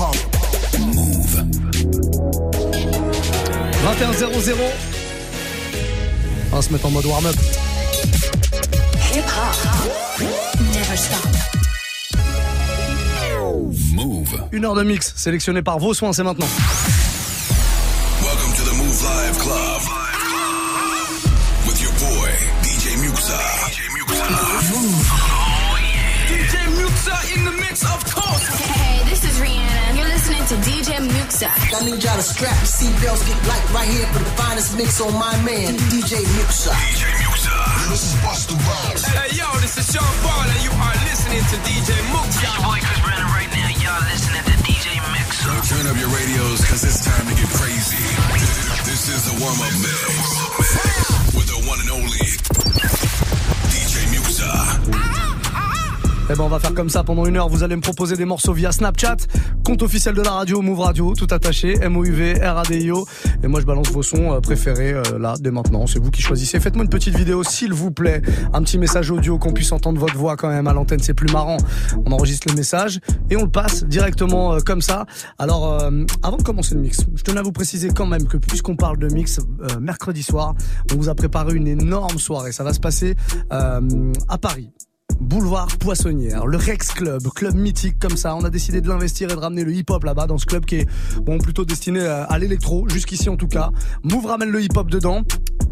[0.00, 0.16] hip-hop.
[0.78, 1.44] Move.
[3.84, 4.54] 21-0-0.
[6.52, 7.36] On va se mettre en mode warm-up.
[9.12, 9.56] Hip hop.
[10.72, 11.28] Never stop.
[13.92, 14.40] Move.
[14.52, 16.48] Une heure de mix sélectionnée par vos soins, c'est maintenant.
[31.40, 34.76] DJ I need y'all to strap your seatbelts, get light right here for the finest
[34.76, 36.68] mix on my man, DJ Muxa.
[36.68, 37.56] DJ Muxa.
[37.88, 39.08] This is Busta Rhymes.
[39.08, 42.44] Hey, yo, this is Sean Paul, and you are listening to DJ Muxa.
[42.44, 43.72] Your boy Chris Brandon right now.
[43.72, 45.56] Y'all listening to DJ Mixer.
[45.64, 48.04] Turn up your radios, cause it's time to get crazy.
[48.84, 51.32] This is the warm-up mix.
[51.32, 52.36] With the one and only
[53.72, 55.19] DJ Muxa.
[56.32, 57.48] Eh ben on va faire comme ça pendant une heure.
[57.48, 59.16] Vous allez me proposer des morceaux via Snapchat,
[59.64, 63.04] compte officiel de la radio, Move Radio, tout attaché, M-O-U-V, R-A-D-I-O.
[63.42, 65.88] Et moi je balance vos sons euh, préférés euh, là dès maintenant.
[65.88, 66.60] C'est vous qui choisissez.
[66.60, 68.22] Faites-moi une petite vidéo s'il vous plaît,
[68.52, 71.00] un petit message audio qu'on puisse entendre votre voix quand même à l'antenne.
[71.00, 71.56] C'est plus marrant.
[72.06, 75.06] On enregistre le message et on le passe directement euh, comme ça.
[75.36, 75.90] Alors euh,
[76.22, 78.98] avant de commencer le mix, je tenais à vous préciser quand même que puisqu'on parle
[78.98, 79.40] de mix,
[79.80, 80.54] mercredi soir,
[80.92, 82.52] on vous a préparé une énorme soirée.
[82.52, 83.16] Ça va se passer
[83.50, 84.70] à Paris.
[85.20, 88.34] Boulevard Poissonnière, le Rex Club, club mythique comme ça.
[88.34, 90.76] On a décidé de l'investir et de ramener le hip-hop là-bas dans ce club qui
[90.76, 90.86] est
[91.22, 93.70] bon plutôt destiné à, l'électro, jusqu'ici en tout cas.
[94.02, 95.22] Move ramène le hip-hop dedans.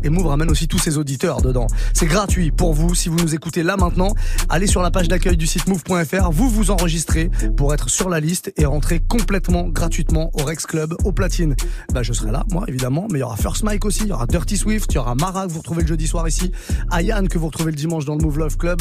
[0.05, 1.67] Et Move ramène aussi tous ses auditeurs dedans.
[1.93, 4.15] C'est gratuit pour vous si vous nous écoutez là maintenant.
[4.49, 8.21] Allez sur la page d'accueil du site move.fr, vous vous enregistrez pour être sur la
[8.21, 11.57] liste et rentrer complètement gratuitement au Rex Club, au platine.
[11.93, 14.13] Bah je serai là, moi évidemment, mais il y aura First Mike aussi, il y
[14.13, 16.53] aura Dirty Swift, il y aura Mara que vous retrouvez le jeudi soir ici,
[16.93, 18.81] Ayan que vous retrouvez le dimanche dans le Move Love Club,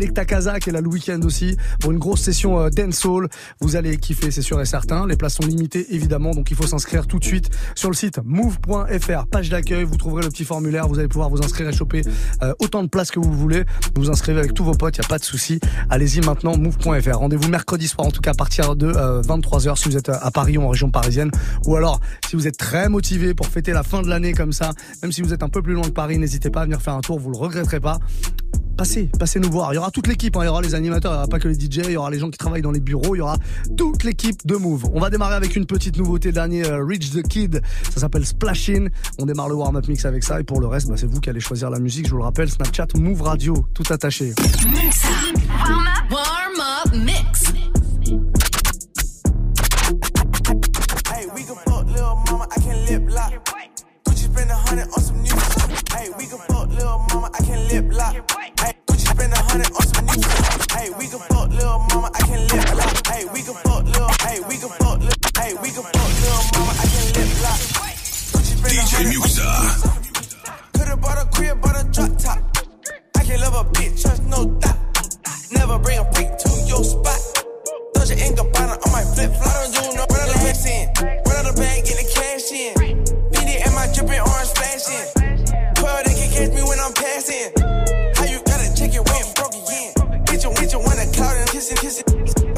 [0.00, 3.28] Selecta Casa qui est là le week-end aussi pour une grosse session euh, dancehall.
[3.60, 5.06] Vous allez kiffer, c'est sûr et certain.
[5.06, 8.18] Les places sont limitées évidemment, donc il faut s'inscrire tout de suite sur le site
[8.24, 9.84] move.fr, page d'accueil.
[9.84, 12.00] Vous trouverez le petit formulaire, vous allez pouvoir vous inscrire et choper
[12.42, 13.64] euh, autant de places que vous voulez.
[13.94, 15.60] Vous vous inscrivez avec tous vos potes, il y a pas de souci.
[15.90, 17.18] Allez-y maintenant move.fr.
[17.18, 20.56] Rendez-vous mercredi soir en tout cas à partir de 23h si vous êtes à Paris
[20.56, 21.30] ou en région parisienne
[21.66, 24.70] ou alors si vous êtes très motivé pour fêter la fin de l'année comme ça,
[25.02, 26.94] même si vous êtes un peu plus loin que Paris, n'hésitez pas à venir faire
[26.94, 27.98] un tour, vous le regretterez pas
[28.80, 29.74] passez, passez nous voir.
[29.74, 30.40] Il y aura toute l'équipe, hein.
[30.42, 32.10] il y aura les animateurs, il n'y aura pas que les DJ, il y aura
[32.10, 33.36] les gens qui travaillent dans les bureaux, il y aura
[33.76, 34.86] toute l'équipe de Move.
[34.94, 37.60] On va démarrer avec une petite nouveauté dernier, euh, Reach the Kid,
[37.92, 38.86] ça s'appelle Splashin.
[39.18, 41.28] On démarre le warm-up mix avec ça et pour le reste, bah, c'est vous qui
[41.28, 42.06] allez choisir la musique.
[42.06, 44.32] Je vous le rappelle, Snapchat, Move Radio, tout attaché.
[44.70, 45.08] Muxa.
[45.68, 46.10] Warm up.
[46.10, 47.52] Warm up mix.
[51.06, 53.49] Hey, we can fuck little mama, I can lip lock.
[54.30, 55.34] Spend a hundred on some new.
[55.90, 58.14] Hey, we can fuck little mama, I can lip lock.
[58.14, 60.22] Hey, Gucci spend a hundred on some new.
[60.70, 63.06] Hey, we can fuck little mama, I can lip lock.
[63.10, 66.44] Hey, we can fuck little, hey, we can fuck little, hey, we can fuck little
[66.54, 67.60] mama, I can lip lock.
[68.30, 70.10] Gucci spend a DJ hundred on some Muxa.
[70.14, 70.72] new stuff.
[70.78, 72.38] Could've bought a crib, bought a drop top.
[73.18, 74.78] I can love a bitch, trust no doubt.
[75.50, 77.18] Never bring a freak to your spot.
[77.98, 79.50] Doja and Gabbana on my flip flop.
[79.50, 80.86] I don't do no run out the in.
[81.26, 82.89] Run out the bag, get the cash in.
[84.00, 85.74] Fendi dripping orange flashing.
[85.74, 87.52] 12, they can catch me when I'm passing.
[88.16, 89.92] How you gotta check it when broke again?
[90.24, 92.04] Bitch, you, bitch, you wanna cloud and kissing, kissing.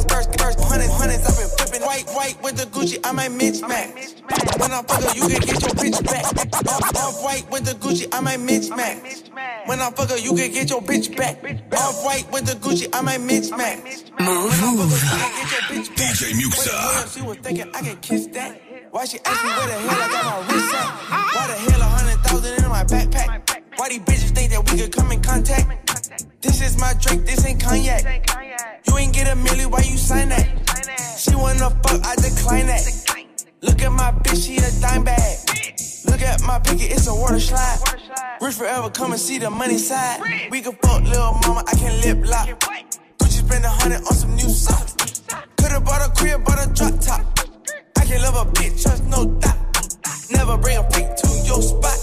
[0.08, 1.82] First, first, hundreds, hundreds, I've been flipping.
[1.86, 4.22] White, white with the Gucci, I might mismatch.
[4.60, 6.24] When I fuck her, you can get your bitch back.
[6.68, 9.30] Off, off white with the Gucci, I might mismatch.
[9.66, 11.42] When I fuck her, you can get your bitch back.
[11.72, 14.10] Off white with the Gucci, I might mismatch.
[14.20, 14.52] Move.
[15.96, 17.14] DJ Muxa.
[17.14, 18.71] She was thinking I could kiss that.
[18.92, 20.84] Why she asked me where the hell I got my wrist at?
[21.32, 23.78] Why the hell a hundred thousand in my backpack?
[23.78, 25.88] Why these bitches think that we could come in contact?
[26.42, 28.04] This is my Drake, this ain't cognac.
[28.86, 30.44] You ain't get a milli, why you sign that?
[31.16, 32.84] She wanna fuck, I decline that.
[33.62, 35.38] Look at my bitch, she a dime bag.
[36.04, 37.78] Look at my picket, it's a water slide.
[38.42, 40.20] Rich forever, come and see the money side.
[40.50, 42.46] We can fuck little mama, I can lip lock.
[43.16, 45.22] Gucci spend a hundred on some new socks.
[45.56, 47.41] Could've bought a crib, bought a drop top.
[48.02, 49.94] I can love a bitch, trust no doubt.
[50.28, 51.94] Never bring a freak to your spot.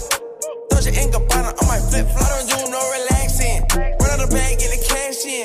[0.72, 2.24] Doja and Gabbana on my flip flop.
[2.24, 3.60] Don't do no relaxing.
[4.00, 5.44] Run out the bag, get the cash in.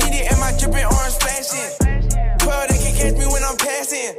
[0.00, 1.76] Fendi and my dripping orange flashing.
[2.40, 4.16] 12, they can catch me when I'm passing.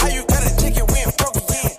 [0.00, 1.76] How you gotta check it when broke again?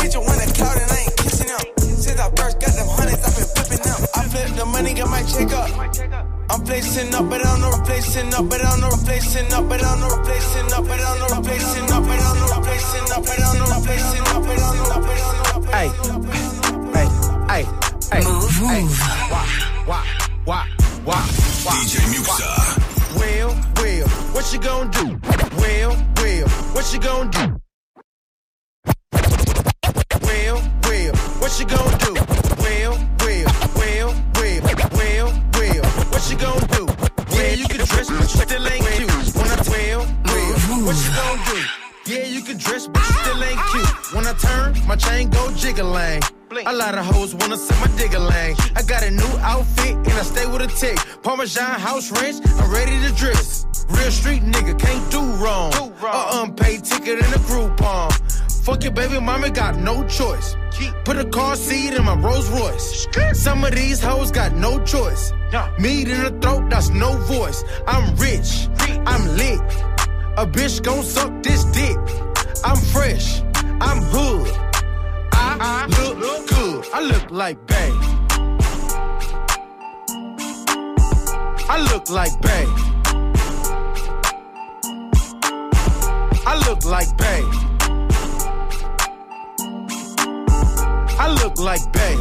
[0.00, 1.60] Bitch, you wanna cloud and I ain't kissing them.
[1.76, 4.00] Since I first got them hundreds, I've been flipping them.
[4.16, 6.31] I flip the money, got my check up.
[6.52, 9.66] I'm placing up, but I don't know replacing up, but I don't know replacing up,
[9.70, 12.36] but I don't know replacing up, but I don't know replacing up, but I don't
[12.40, 15.64] know replacing up, but I don't know replacing up, but I don't know replacing up.
[15.72, 15.88] Hey,
[16.92, 17.08] hey,
[17.48, 17.64] hey,
[18.12, 18.24] hey.
[18.28, 18.52] Move.
[18.60, 19.00] Move.
[19.32, 19.48] Wah,
[19.88, 20.04] wah,
[20.44, 20.66] wah,
[21.06, 21.24] wah,
[21.64, 21.72] wah.
[21.72, 22.52] DJ Muxa.
[23.16, 25.06] Well, well, what you gonna do?
[25.56, 27.44] Well, well, what you gonna do?
[30.20, 32.12] Well, well, what you gonna do?
[32.60, 33.11] Well,
[36.22, 36.86] what you gonna do?
[37.36, 39.10] Yeah, you can dress, but you still ain't cute.
[39.34, 42.12] When I well, what you gonna do?
[42.12, 44.14] Yeah, you can dress, but you still ain't cute.
[44.14, 46.22] When I turn, my chain go jiggling.
[46.66, 48.18] A lot of hoes wanna set my digger.
[48.20, 50.98] I got a new outfit and I stay with a tick.
[51.22, 53.66] Parmesan house ranch, I'm ready to dress.
[53.88, 55.72] Real street nigga can't do wrong.
[55.74, 58.10] A unpaid ticket in a Groupon.
[58.62, 60.56] Fuck your baby mama, got no choice.
[61.04, 63.08] Put a car seat in my Rolls Royce.
[63.32, 65.32] Some of these hoes got no choice.
[65.80, 67.64] Meat in the throat, that's no voice.
[67.88, 68.68] I'm rich,
[69.04, 69.60] I'm lit.
[70.38, 71.98] A bitch gon' suck this dick.
[72.64, 73.42] I'm fresh,
[73.80, 74.48] I'm hood.
[75.32, 76.86] I look good.
[76.94, 77.90] I look like Bay.
[81.68, 82.66] I look like Bay.
[86.46, 87.71] I look like Bay.
[91.24, 92.16] I look like Bay.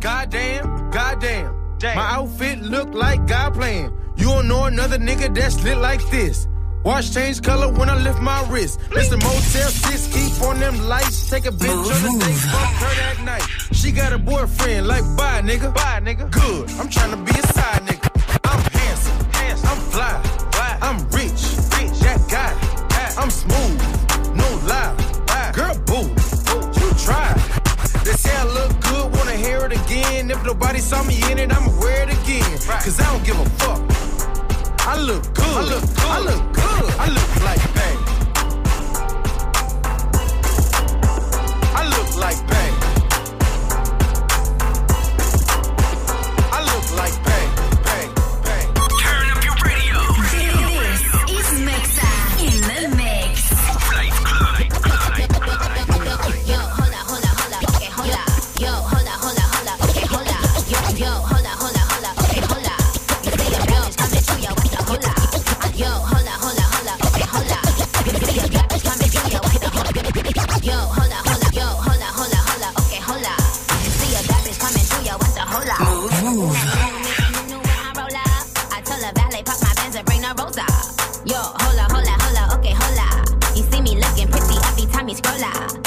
[0.00, 1.54] Goddamn, goddamn.
[1.82, 3.92] My outfit look like God playing.
[4.16, 6.48] You don't know another nigga that's lit like this.
[6.84, 8.80] Watch change color when I lift my wrist.
[8.96, 9.22] Mr.
[9.22, 11.28] Motel 6, keep on them lights.
[11.28, 13.46] Take a bitch on the day, fuck her that night.
[13.72, 15.74] She got a boyfriend, like bye nigga.
[15.74, 16.30] Bye nigga.
[16.30, 18.08] Good, I'm trying to be a side nigga.
[18.44, 19.68] I'm handsome, handsome.
[19.68, 20.22] I'm fly,
[20.52, 20.78] fly.
[20.80, 21.40] I'm rich,
[21.76, 22.00] rich.
[22.00, 22.52] That guy,
[23.16, 24.03] I'm smooth,
[28.14, 30.30] They say I look good, wanna hear it again.
[30.30, 32.58] If nobody saw me in it, I'ma wear it again.
[32.58, 33.80] Cause I don't give a fuck.
[34.86, 35.44] I look good.
[35.44, 36.04] I look good.
[36.06, 36.94] I look good.
[37.04, 37.98] I look like bang.
[41.74, 42.43] I look like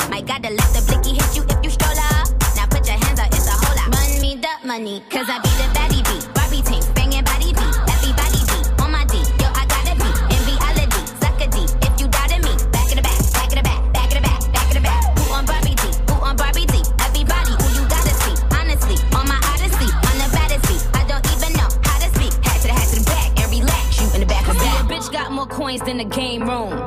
[0.09, 2.27] My God, to let the blicky hit you if you stroll up.
[2.56, 3.92] Now put your hands up, it's a hold up.
[3.92, 6.24] Run me the money, cause I be the baddie beat.
[6.33, 7.75] Barbie team, banging body beat.
[7.92, 9.19] Everybody beat on my D.
[9.38, 11.01] Yo, I gotta be in reality.
[11.19, 12.54] Suck a D if you doubted me.
[12.71, 14.83] Back in the back, back in the back, back in the back, back in the
[14.88, 15.01] back.
[15.19, 15.83] Who on Barbie D?
[16.07, 16.75] Who on Barbie D?
[17.03, 18.36] Everybody who you gotta see.
[18.56, 20.83] Honestly, on my odyssey, on the baddest beat.
[20.95, 22.33] I don't even know how to speak.
[22.48, 24.00] Hat to the hat to the back and relax.
[24.00, 24.88] You in the back of a that.
[24.88, 26.87] bitch got more coins than the game room.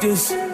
[0.00, 0.49] this.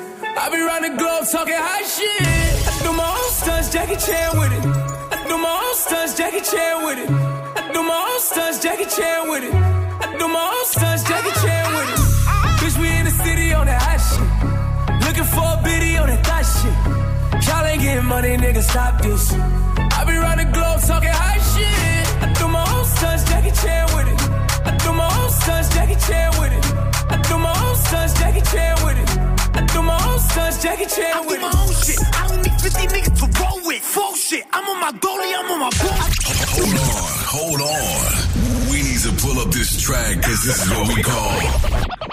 [30.76, 31.98] Jackie Chan I with do my own shit.
[32.12, 33.80] I don't need 50 niggas to roll with.
[33.80, 34.44] Full shit.
[34.52, 36.04] I'm on my dolly, I'm on my boat.
[36.52, 38.68] Hold on, hold on.
[38.68, 41.32] We need to pull up this track because this is what we call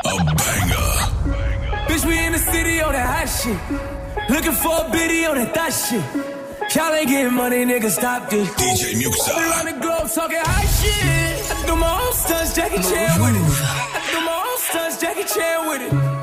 [0.08, 0.92] a banger.
[1.92, 3.60] Bitch, we in the city on that hot shit.
[4.30, 6.00] Looking for a biddy on that thot shit.
[6.74, 8.48] Y'all ain't getting money, nigga, stop this.
[8.56, 9.76] DJ I be Muxa.
[9.76, 11.52] the globe talking hot shit.
[11.52, 13.44] I do my own stunts, Jackie Chan with it.
[13.44, 16.23] I do my own stunts, Jackie Chan with it.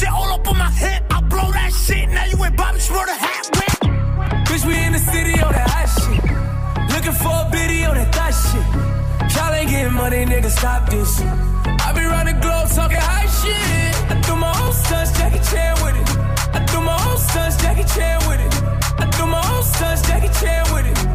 [0.00, 1.02] shit all up on my hip.
[1.10, 3.74] I blow that shit, now you ain't Bobby Schmurder hat whip.
[4.48, 6.22] Bitch, we in the city on that hot shit.
[6.92, 8.66] Looking for a biddy on that thot shit.
[9.34, 11.20] Y'all ain't getting money, nigga, stop this.
[11.20, 13.92] I be round the globe talking hot shit.
[14.12, 16.08] I do my own stunts, Jackie Chan with it.
[16.56, 18.52] I do my own stunts, Jackie Chan with it.
[19.02, 21.09] I do my own stunts, Jackie Chan with it.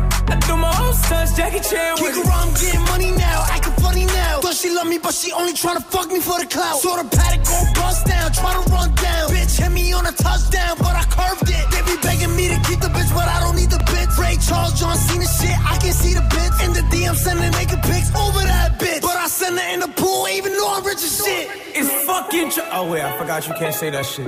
[0.56, 4.40] Do my own stunts, Jackie Chan with around, I'm getting money now, acting funny now.
[4.40, 6.80] Thought she love me, but she only tryna fuck me for the clout.
[6.80, 9.30] Saw the paddock go bust down, tryna run down.
[9.36, 11.66] Bitch hit me on a touchdown, but I curved it.
[11.76, 14.16] They be begging me to keep the bitch, but I don't need the bitch.
[14.16, 16.56] Ray Charles, John Cena shit, I can see the bitch.
[16.64, 19.02] In the DM, sending naked pics over that bitch.
[19.02, 21.52] But I send her in the pool, even though I'm rich as shit.
[21.76, 22.52] It's fucking.
[22.52, 24.28] Tro- oh wait, I forgot you can't say that shit.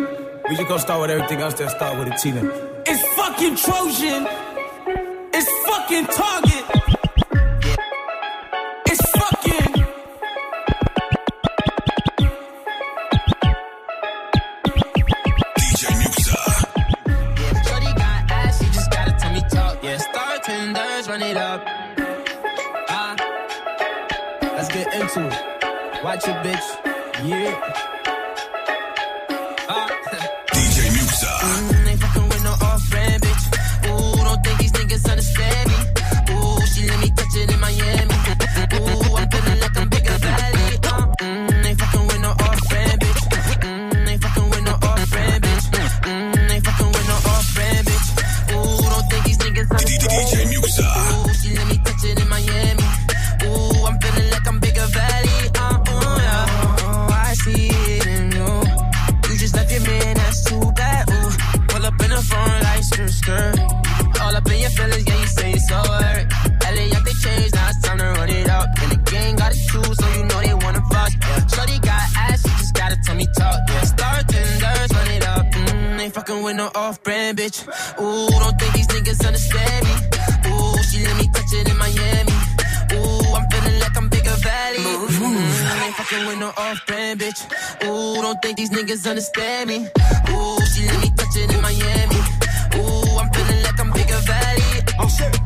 [0.50, 1.54] We just gonna start with everything else.
[1.54, 2.44] Then start with a Tina.
[2.84, 4.57] It's fucking Trojan.
[5.90, 6.66] It's fucking Target.
[8.88, 9.74] It's fucking.
[15.56, 16.44] DJ Muxa.
[17.64, 19.82] Shorty got ass, she just gotta tell me talk.
[19.82, 21.64] Yeah, star tenders, run it up.
[22.90, 23.16] Ah,
[24.42, 26.04] let's get into it.
[26.04, 26.68] Watch it, bitch.
[27.26, 27.97] Yeah.
[88.78, 89.78] Niggas understand me.
[90.30, 92.20] Ooh, she let me touch it in Miami.
[92.78, 94.84] Ooh, I'm feeling like I'm bigger valley.
[95.00, 95.40] Oh shit.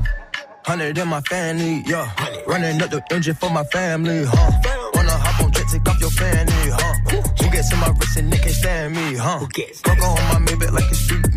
[0.65, 2.11] Hundred in my family, yeah.
[2.45, 4.51] Running up the engine for my family, huh?
[4.93, 6.93] Wanna hop on jet, take off your fanny, huh?
[7.39, 9.39] Who gets in my wrist and they can't stand me, huh?
[9.85, 11.30] Fuck on my Maybach like a street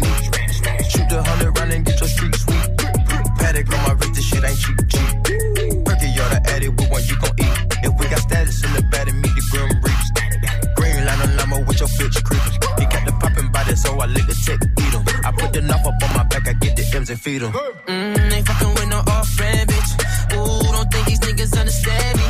[17.38, 18.16] the M's and feed 'em.
[18.22, 19.90] Mm, ain't fucking with no off-brand bitch.
[20.36, 22.26] Ooh, don't think these niggas understand me.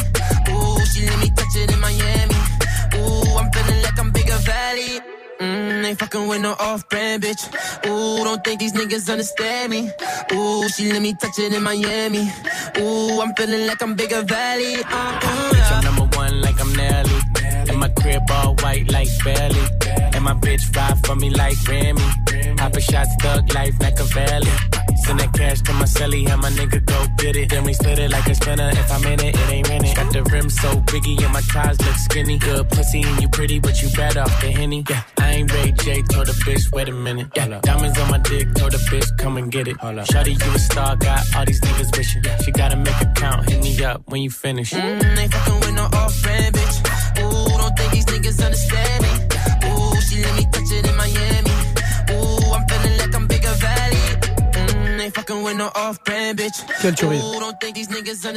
[0.52, 2.34] Ooh, she let me touch it in Miami.
[2.96, 5.00] Ooh, I'm feeling like I'm bigger valley.
[5.40, 7.42] Mm, ain't fucking with no off-brand bitch.
[7.87, 9.90] Ooh, don't think these niggas understand me.
[10.32, 12.30] Ooh, she let me touch it in Miami.
[12.78, 14.76] Ooh, I'm feeling like I'm bigger valley.
[14.76, 17.20] Uh, uh, Bitch, I'm number one like I'm Nelly.
[17.68, 19.64] And my crib all white like Belly.
[20.14, 22.02] And my bitch ride for me like Remy.
[22.56, 24.52] Papa shots, thug life like a valley.
[25.04, 27.50] Send that cash to my celly, have my nigga go get it.
[27.50, 28.70] Then we split it like a spinner.
[28.73, 29.96] If I'm in it, it ain't rented.
[29.96, 32.38] Got the rim so biggie and my ties look skinny.
[32.38, 34.82] Good pussy and you pretty, but you bad off the henny.
[34.88, 37.28] Yeah, I ain't Ray J, told the bitch, wait a minute.
[37.37, 39.76] Yeah, diamonds on my dick, told the bitch, come and get it.
[39.76, 42.23] Shawty, you a star, got all these niggas wishing.
[42.42, 44.73] She gotta make a count, hit me up when you finish.
[44.73, 46.76] Mm, ain't fucking with no off-brand bitch.
[47.20, 49.11] Ooh, don't think these niggas understand me.
[49.68, 51.43] Ooh, she let me touch it in Miami.
[56.83, 57.21] Quelle tuerie.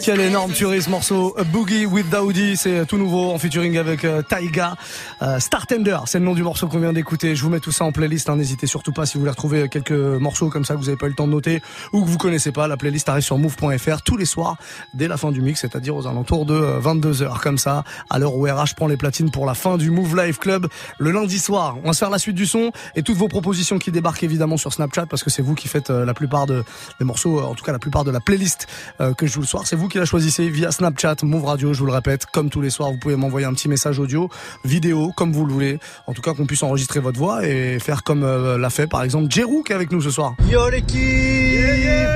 [0.03, 4.03] Quelle énorme tuerie ce morceau A Boogie with Daoudi, c'est tout nouveau en featuring avec
[4.05, 4.75] euh, Taiga.
[5.21, 7.35] Euh, Startender, c'est le nom du morceau qu'on vient d'écouter.
[7.35, 8.35] Je vous mets tout ça en playlist, hein.
[8.35, 11.07] n'hésitez surtout pas si vous voulez retrouver quelques morceaux comme ça que vous n'avez pas
[11.07, 11.61] eu le temps de noter
[11.93, 12.67] ou que vous connaissez pas.
[12.67, 14.57] La playlist arrive sur move.fr tous les soirs
[14.93, 18.43] dès la fin du mix, c'est-à-dire aux alentours de 22h comme ça, à l'heure où
[18.43, 21.77] RH prend les platines pour la fin du Move Live Club le lundi soir.
[21.83, 24.57] On va se faire la suite du son et toutes vos propositions qui débarquent évidemment
[24.57, 26.63] sur Snapchat parce que c'est vous qui faites euh, la plupart de,
[26.99, 28.67] des morceaux, euh, en tout cas la plupart de la playlist
[29.01, 29.63] euh, que je joue le soir.
[29.65, 32.61] C'est vous qui la choisissez via Snapchat, Move Radio, je vous le répète, comme tous
[32.61, 34.29] les soirs, vous pouvez m'envoyer un petit message audio,
[34.63, 35.79] vidéo, comme vous le voulez.
[36.07, 39.03] En tout cas, qu'on puisse enregistrer votre voix et faire comme euh, l'a fait par
[39.03, 40.35] exemple Jerou qui est avec nous ce soir.
[40.49, 40.99] Yo l'équipe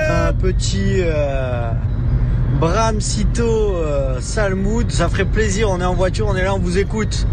[0.10, 1.72] Un petit euh,
[2.60, 6.54] Bram Cito euh, sale mood, ça ferait plaisir, on est en voiture, on est là,
[6.54, 7.26] on vous écoute.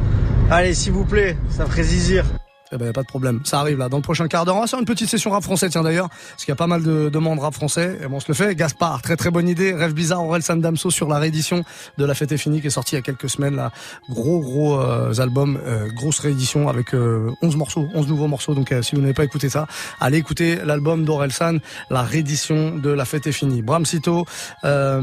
[0.51, 2.25] Allez s'il vous plaît, ça ferait zizir.
[2.73, 3.41] Eh ben, pas de problème.
[3.45, 4.57] Ça arrive là, dans le prochain quart d'heure.
[4.57, 6.09] On va faire une petite session rap français, tiens d'ailleurs.
[6.09, 7.99] Parce qu'il y a pas mal de demandes rap français.
[8.03, 8.55] Et bon, on se le fait.
[8.55, 9.73] Gaspard, très très bonne idée.
[9.73, 11.65] Rêve bizarre, Aurel Sandamso sur la réédition
[11.97, 13.71] de La Fête est finie qui est sortie il y a quelques semaines là.
[14.11, 18.55] Gros gros euh, album, euh, grosse réédition avec euh, 11 morceaux, 11 nouveaux morceaux.
[18.55, 19.67] Donc euh, si vous n'avez pas écouté ça,
[20.01, 23.63] allez écouter l'album d'Aurel San, la réédition de La Fête est finie.
[23.63, 24.27] Bram Cito,
[24.65, 25.01] euh,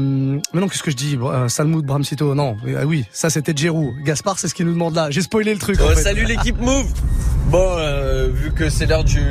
[0.52, 1.18] mais non, qu'est-ce que je dis?
[1.20, 2.56] Euh, Salmoud, Bram Cito, non.
[2.78, 3.94] Ah oui, ça c'était Jérou.
[4.04, 5.10] Gaspard, c'est ce qu'il nous demande là.
[5.10, 5.80] J'ai spoilé le truc.
[5.80, 5.96] en fait.
[5.96, 6.86] salut l'équipe Move.
[7.56, 9.22] Bon, euh, vu que c'est l'heure du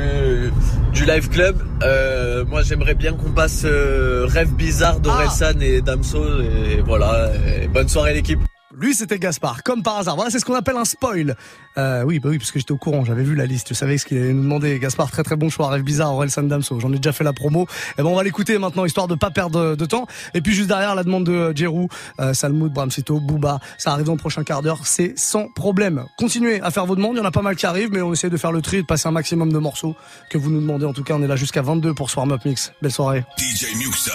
[0.92, 6.40] du live club, euh, moi j'aimerais bien qu'on passe euh, Rêve bizarre d'Orelsan et Damso
[6.40, 7.30] et voilà.
[7.62, 8.40] Et bonne soirée l'équipe.
[8.78, 10.16] Lui, c'était Gaspard, comme par hasard.
[10.16, 11.34] Voilà, c'est ce qu'on appelle un spoil.
[11.78, 13.96] Euh, oui, bah oui, parce que j'étais au courant, j'avais vu la liste, je savais
[13.96, 14.78] ce qu'il allait nous demander.
[14.78, 16.78] Gaspard, très très bon choix, rêve bizarre, Aurel Sandamso.
[16.78, 17.66] J'en ai déjà fait la promo.
[17.96, 20.06] Et ben, on va l'écouter maintenant, histoire de pas perdre de temps.
[20.34, 21.88] Et puis juste derrière, la demande de Djerou,
[22.20, 26.04] euh, Salmoud, Bramsito, Booba, ça arrive dans le prochain quart d'heure, c'est sans problème.
[26.18, 28.12] Continuez à faire vos demandes, il y en a pas mal qui arrivent, mais on
[28.12, 29.96] essaie de faire le tri de passer un maximum de morceaux
[30.28, 30.84] que vous nous demandez.
[30.84, 32.72] En tout cas, on est là jusqu'à 22 pour ce warm-up mix.
[32.82, 33.24] Belle soirée.
[33.38, 34.12] DJ Muxa.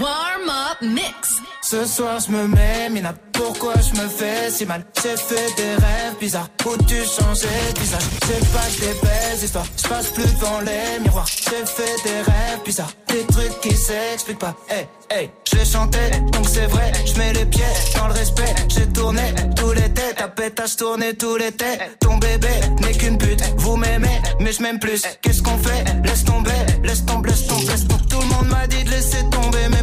[0.00, 1.40] Warm up mix.
[1.62, 4.84] Ce soir je me mets, mina pourquoi je me fais si mal?
[5.02, 6.48] J'ai fait des rêves bizarres.
[6.66, 11.00] Où tu changeais de visage J'ai pas des belles histoires, je passe plus devant les
[11.00, 11.26] miroirs.
[11.26, 14.54] J'ai fait des rêves bizarres, des trucs qui s'expliquent pas.
[14.68, 17.62] Hey, hey, les chantais, donc c'est vrai, je mets les pieds
[17.96, 18.54] dans le respect.
[18.68, 21.98] J'ai tourné tous les têtes, ta pétage tourné tous les têtes.
[22.00, 22.48] Ton bébé
[22.82, 25.02] n'est qu'une pute, vous m'aimez, mais je m'aime plus.
[25.22, 25.84] Qu'est-ce qu'on fait?
[26.04, 26.50] Laisse tomber,
[26.82, 28.04] laisse tomber, laisse tomber, laisse tomber.
[28.08, 29.82] Tout le monde m'a dit de laisser tomber, mais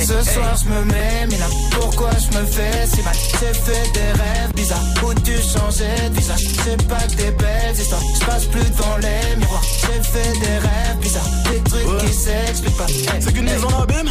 [0.00, 3.14] Ce soir je me mets, mais là pourquoi je me fais si mal?
[3.14, 4.80] J'ai fait des rêves bizarres.
[5.04, 6.46] Où tu changeais de visage?
[6.64, 9.62] C'est pas que des belles histoires, je passe plus devant les miroirs.
[9.62, 12.86] J'ai fait des rêves bizarres, des trucs qui s'expliquent pas.
[13.20, 14.10] C'est qu'une mise en abîme?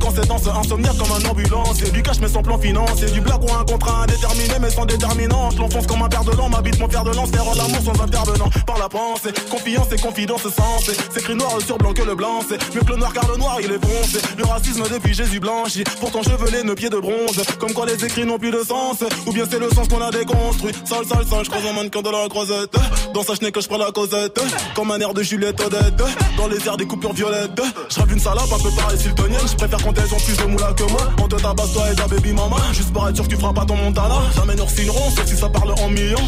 [0.01, 1.77] quand c'est dans ce insomniaque comme un ambulance.
[1.79, 4.85] C'est du cash mais sans plan financier, du blague ou un contrat indéterminé mais sans
[4.85, 5.57] déterminante.
[5.57, 8.49] L'enfonce comme un père de l'an, m'habite mon père de lance, faire l'amour sans intervenant.
[8.65, 10.89] Par la pensée, confiance et confidence sens.
[11.11, 13.37] C'est écrit noir sur blanc que le blanc, c'est mieux que le noir car le
[13.37, 14.19] noir il est foncé.
[14.37, 17.41] Le racisme depuis Jésus blanchi, pourtant chevelé, nos pieds de bronze.
[17.59, 20.11] Comme quoi les écrits n'ont plus de sens, ou bien c'est le sens qu'on a
[20.11, 20.73] déconstruit.
[20.85, 22.73] Sale, sale, sale, je croise un mannequin de la croisette.
[23.13, 24.39] Dans sa chenille que je prends la causette,
[24.75, 26.03] comme un air de Juliette Odette.
[26.37, 29.47] Dans les airs des coupures violettes, je une salope un peu pareil siltonienne.
[29.49, 31.01] Je préfère quand elles ont plus de moula que moi.
[31.21, 32.57] On te tabasse toi et ta baby mama.
[32.73, 34.15] Juste pour être sûr que tu feras pas ton montana.
[34.35, 36.27] Jamais nous signeront, sauf si ça parle en millions.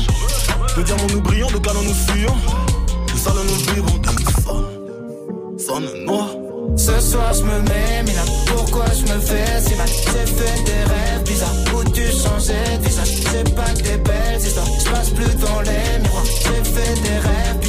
[0.78, 2.36] De diamants nous brillons, de canons nous fuyons.
[3.14, 4.02] De salles nous vivons,
[4.44, 6.30] sonne, sonne noir.
[6.76, 9.88] Ce soir je me mets, mais là pourquoi je me fais si mal?
[9.88, 14.66] J'ai fait des rêves bizarres où tu changeais de C'est pas que des belles histoires,
[14.80, 17.60] je passe plus dans les miroirs J'ai fait des rêves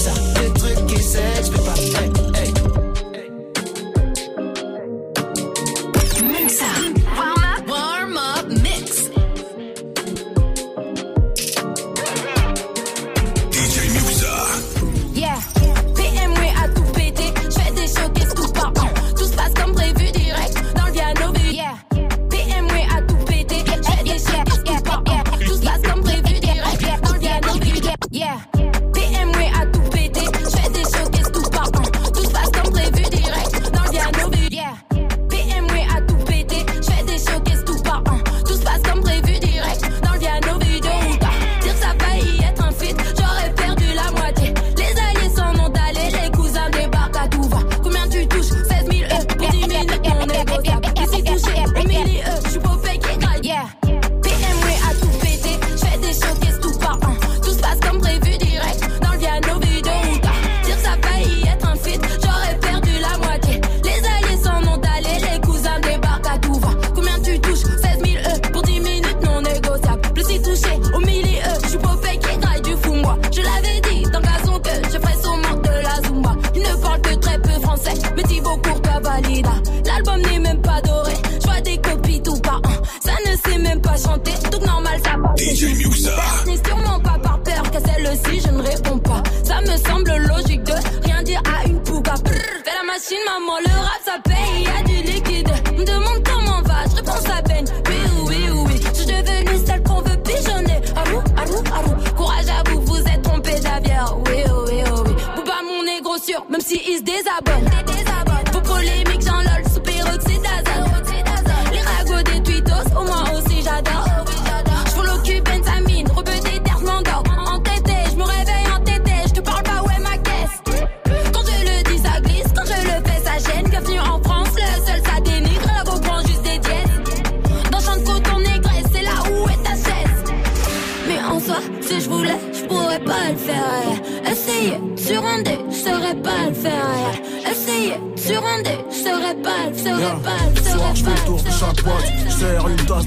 [85.44, 86.10] DJ Muxa.
[86.46, 89.22] N'est sûrement pas par peur qu'à celle-ci je ne réponds pas.
[89.42, 90.72] Ça me semble logique de
[91.04, 92.14] rien dire à une pouga.
[92.24, 93.93] Fais la machine, maman, le rap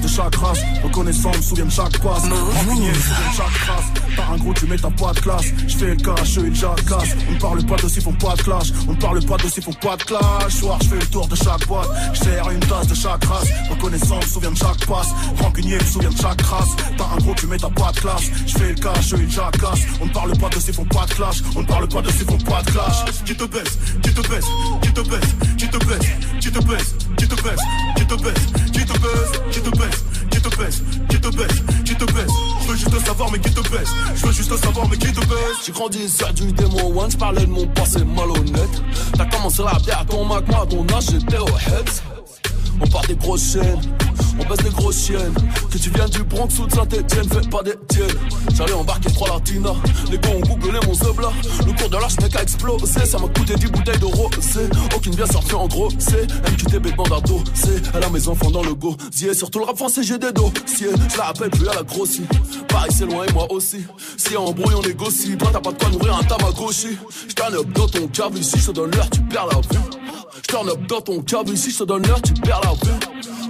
[0.00, 0.60] de chaque race.
[0.82, 2.22] Reconnaissant, me souviens de chaque passe.
[2.22, 4.16] Rancunier, me souviens de chaque trace.
[4.16, 5.46] Par un gros, tu mets ta pas de classe.
[5.66, 7.16] Je fais le cash, eux, ils jacassent.
[7.28, 8.68] On ne parle pas de s'ils font pas de clash.
[8.88, 10.52] On ne parle pas de s'ils font pas de clash.
[10.52, 11.88] Soir, je fais le tour de chaque boîte.
[12.14, 13.48] Je sers une tasse de chaque race.
[13.70, 15.08] Reconnaissant, me souviens de chaque passe.
[15.40, 16.68] Rancunier, me souviens de chaque race.
[16.96, 18.30] Par un gros, tu mets ta pas de classe.
[18.46, 19.86] Je fais le cash, eux, ils jacassent.
[20.00, 21.42] On ne parle pas de s'ils font pas de clash.
[21.56, 23.04] On ne parle pas de s'ils font pas de clash.
[23.24, 24.44] Qui te baisse, qui te baisse,
[24.82, 26.08] qui te baisse, qui te baisse,
[26.40, 26.94] qui te baisse,
[27.28, 27.60] qui te baisse,
[27.96, 31.62] qui te baisse, qui te baisse, qui te baisse, qui te baisse, qui te baisse,
[31.84, 32.30] qui te baisse.
[32.62, 33.90] Je veux juste savoir mais qui te baisse.
[34.14, 35.58] Je veux juste savoir mais qui te baisse.
[35.64, 38.82] J'ai grandi sur du démon one, j'parlais de mon passé malhonnête.
[39.16, 41.90] T'as commencé la bière à ton Mac, moi à ton âge j'étais au head.
[42.80, 43.80] On part des grosses chaînes,
[44.38, 45.34] On baisse des grosses chiennes.
[45.70, 48.06] Que tu viennes du Bronx ou de Saint-Etienne, fais pas des tiennes.
[48.54, 49.74] J'allais embarquer trois latinas.
[50.10, 51.30] Les gars ont googlé mon là.
[51.66, 53.04] Le cours de l'arche mec a explosé.
[53.04, 54.37] Ça m'a coûté 10 bouteilles de rosé.
[55.18, 55.88] Bien sortie en gros.
[55.98, 59.34] C'est MQTB demande C'est Elle a mes enfants dans le gosier.
[59.34, 60.90] Surtout le rap français, j'ai des dossiers.
[61.10, 62.22] Je la rappelle plus à la grossie.
[62.68, 63.84] Paris, c'est loin et moi aussi.
[64.16, 65.36] Si en embrouille, on négocie.
[65.36, 66.96] Toi, t'as pas de quoi nourrir un tamagotchi.
[67.26, 69.84] J'turn up dans ton cave ici, je te donne l'heure, tu perds la vue.
[70.44, 73.07] J'turn up dans ton cave ici, je te donne l'heure, tu perds la vue.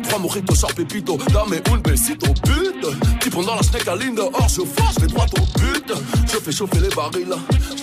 [0.09, 3.21] Prends mon rito, sharp pépito, dame un besito, pute.
[3.21, 5.93] Type dans la snake à dehors, je force, je vais droit au but.
[6.27, 7.35] Je fais chauffer les barils,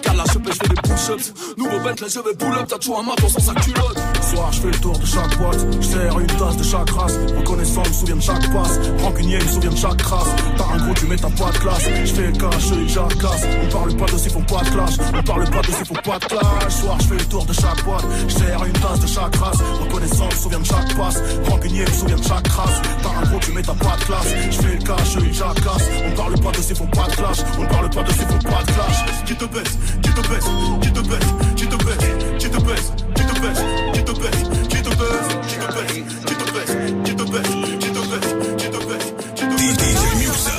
[0.02, 1.34] car la je je fais des push-ups.
[1.58, 3.98] Nouveau Bentley, je vais pull-up, t'as toujours un maton sans sa culotte.
[4.22, 7.14] Soir, je fais le tour de chaque boîte, je une tasse de chaque race.
[7.38, 8.80] Reconnaissant, me souviens de chaque passe.
[9.02, 10.28] Rancunier, me souviens de chaque trace.
[10.58, 11.84] T'as un gros, tu mets ta pas de classe.
[12.06, 13.44] Je fais cash, je jacasse.
[13.64, 14.94] On parle pas de s'ils font pas de clash.
[15.14, 16.74] On parle pas de s'ils font pas de clash.
[16.74, 19.58] Soir, je fais le tour de chaque boîte, je une tasse de chaque race.
[19.82, 21.22] Reconnaissant, me souviens de chaque passe.
[21.50, 22.82] Rancunier, me souviens trace.
[23.02, 24.28] T'as un gros, tu mets ta pas de classe.
[24.52, 25.90] Je fais le cash, je jacasse.
[26.06, 27.38] On parle pas de s'ils font pas de clash.
[27.60, 29.06] On parle pas de s'ils font pas de clash.
[29.26, 30.46] Qui te baisse, qui te baisse,
[30.82, 34.44] qui te baisse, qui te baisse, qui te baisse, qui te baisse, qui te baisse,
[34.70, 37.54] qui te baisse, qui te baisse, qui te baisse, qui te baisse, qui te baisse,
[37.80, 39.14] qui te baisse, qui te baisse.
[39.60, 40.52] DJ Muxa.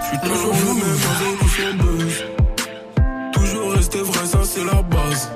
[0.00, 2.16] Je suis toujours le même avec ou son buzz.
[3.32, 5.30] Toujours rester vrai, ça c'est la base.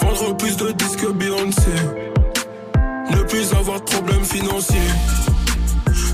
[0.00, 1.70] Vendre plus de disques que Beyoncé.
[3.32, 4.92] Plus avoir de problèmes financiers.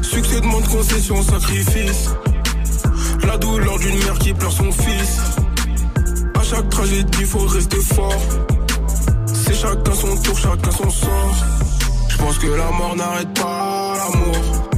[0.03, 2.11] Succès demande concession, sacrifice.
[3.27, 5.19] La douleur d'une mère qui pleure son fils.
[6.39, 8.23] À chaque tragédie, faut rester fort.
[9.35, 11.35] C'est chacun son tour, chacun son sort.
[12.09, 14.71] Je pense que la mort n'arrête pas l'amour.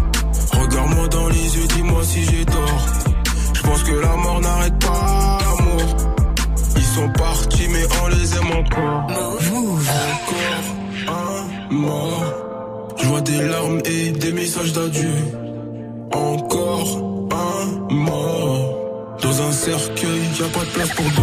[0.63, 2.87] Regarde-moi dans les yeux, dis-moi si j'ai tort.
[3.53, 5.83] Je pense que la mort n'arrête pas l'amour.
[6.75, 9.05] Ils sont partis, mais on les aime encore.
[9.11, 10.80] Encore un
[11.71, 12.25] mort.
[12.97, 15.15] Je vois des larmes et des messages d'adieu.
[16.13, 18.77] Encore un mort.
[19.23, 21.23] Dans un cercueil, y a pas de place pour deux.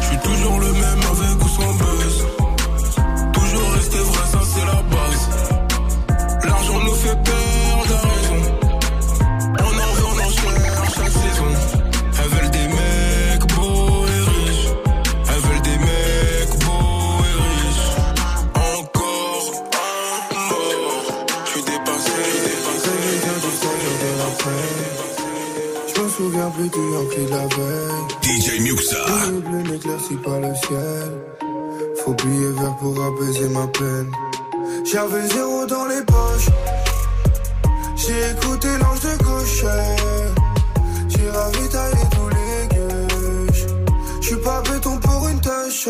[0.00, 1.99] Je suis toujours le même avec ou sans buzz.
[26.60, 28.02] Plus du Yankee la veille.
[28.22, 28.96] DJ Muxa.
[29.30, 31.10] Le bleu n'éclaircit pas le ciel.
[32.04, 34.10] Faut plier vert pour apaiser ma peine.
[34.84, 36.50] J'avais zéro dans les poches.
[37.96, 39.96] J'ai écouté l'ange de gaucher.
[41.08, 43.66] J'ai ravitaillé tous les gueuches.
[44.20, 45.88] J'suis pas béton pour une tâche.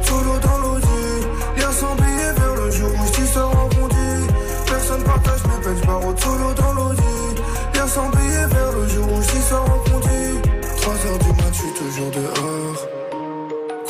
[0.00, 0.86] Peines, j'barre solo dans l'audi.
[1.58, 4.26] Y'a 100 billets vers le jour où sors en bondi.
[4.66, 7.02] Personne partage mes peines, j'barre solo dans l'audi.
[7.74, 10.40] Y'a 100 billets vers le jour où sors en bondi.
[10.80, 12.88] 3 heures du mat, j'suis toujours dehors.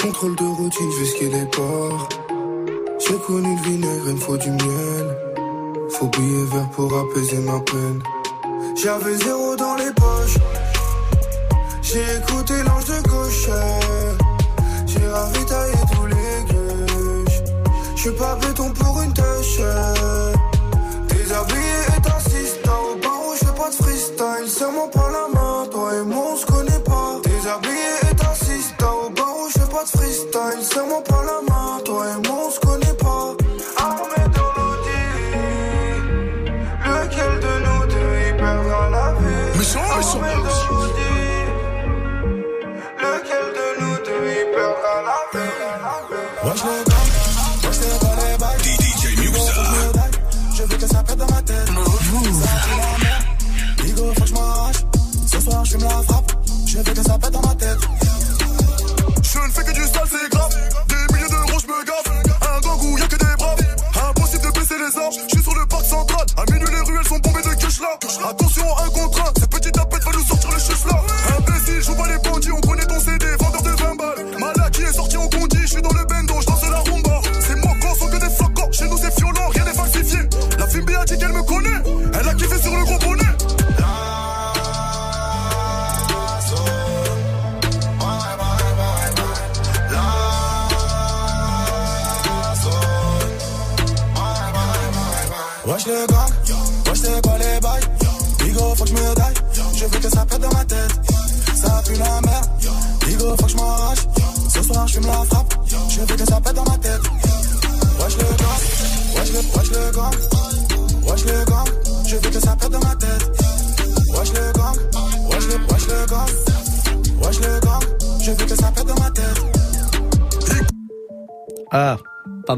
[0.02, 2.08] Contrôle de routine, j'vais skier les ports.
[2.98, 5.16] J'ai connu le vinaigre, il me faut du miel.
[5.90, 8.02] Faut billet vert pour apaiser ma peine.
[8.76, 10.38] J'avais zéro dans les poches.
[11.82, 13.50] J'ai écouté l'ange de gaucher.
[14.86, 15.99] J'ai ravitaillé gueuches.
[18.02, 19.60] J'suis pas béton pour une tâche.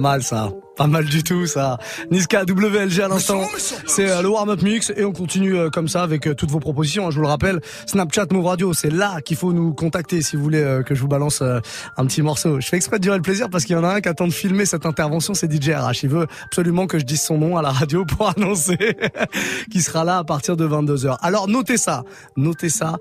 [0.02, 0.50] Mal ça.
[0.76, 1.78] Pas mal du tout ça.
[2.10, 3.42] Niska WLG à l'instant.
[3.86, 6.58] C'est euh, le warm-up mix et on continue euh, comme ça avec euh, toutes vos
[6.58, 7.06] propositions.
[7.06, 10.34] hein, je vous le rappelle, Snapchat Move Radio, c'est là qu'il faut nous contacter si
[10.34, 12.60] vous voulez que je vous balance un petit morceau.
[12.60, 14.26] Je fais exprès de durer le plaisir parce qu'il y en a un qui attend
[14.26, 16.02] de filmer cette intervention, c'est DJ RH.
[16.02, 18.96] Il veut absolument que je dise son nom à la radio pour annoncer
[19.70, 21.16] qu'il sera là à partir de 22h.
[21.20, 22.02] Alors notez ça,
[22.36, 22.96] notez ça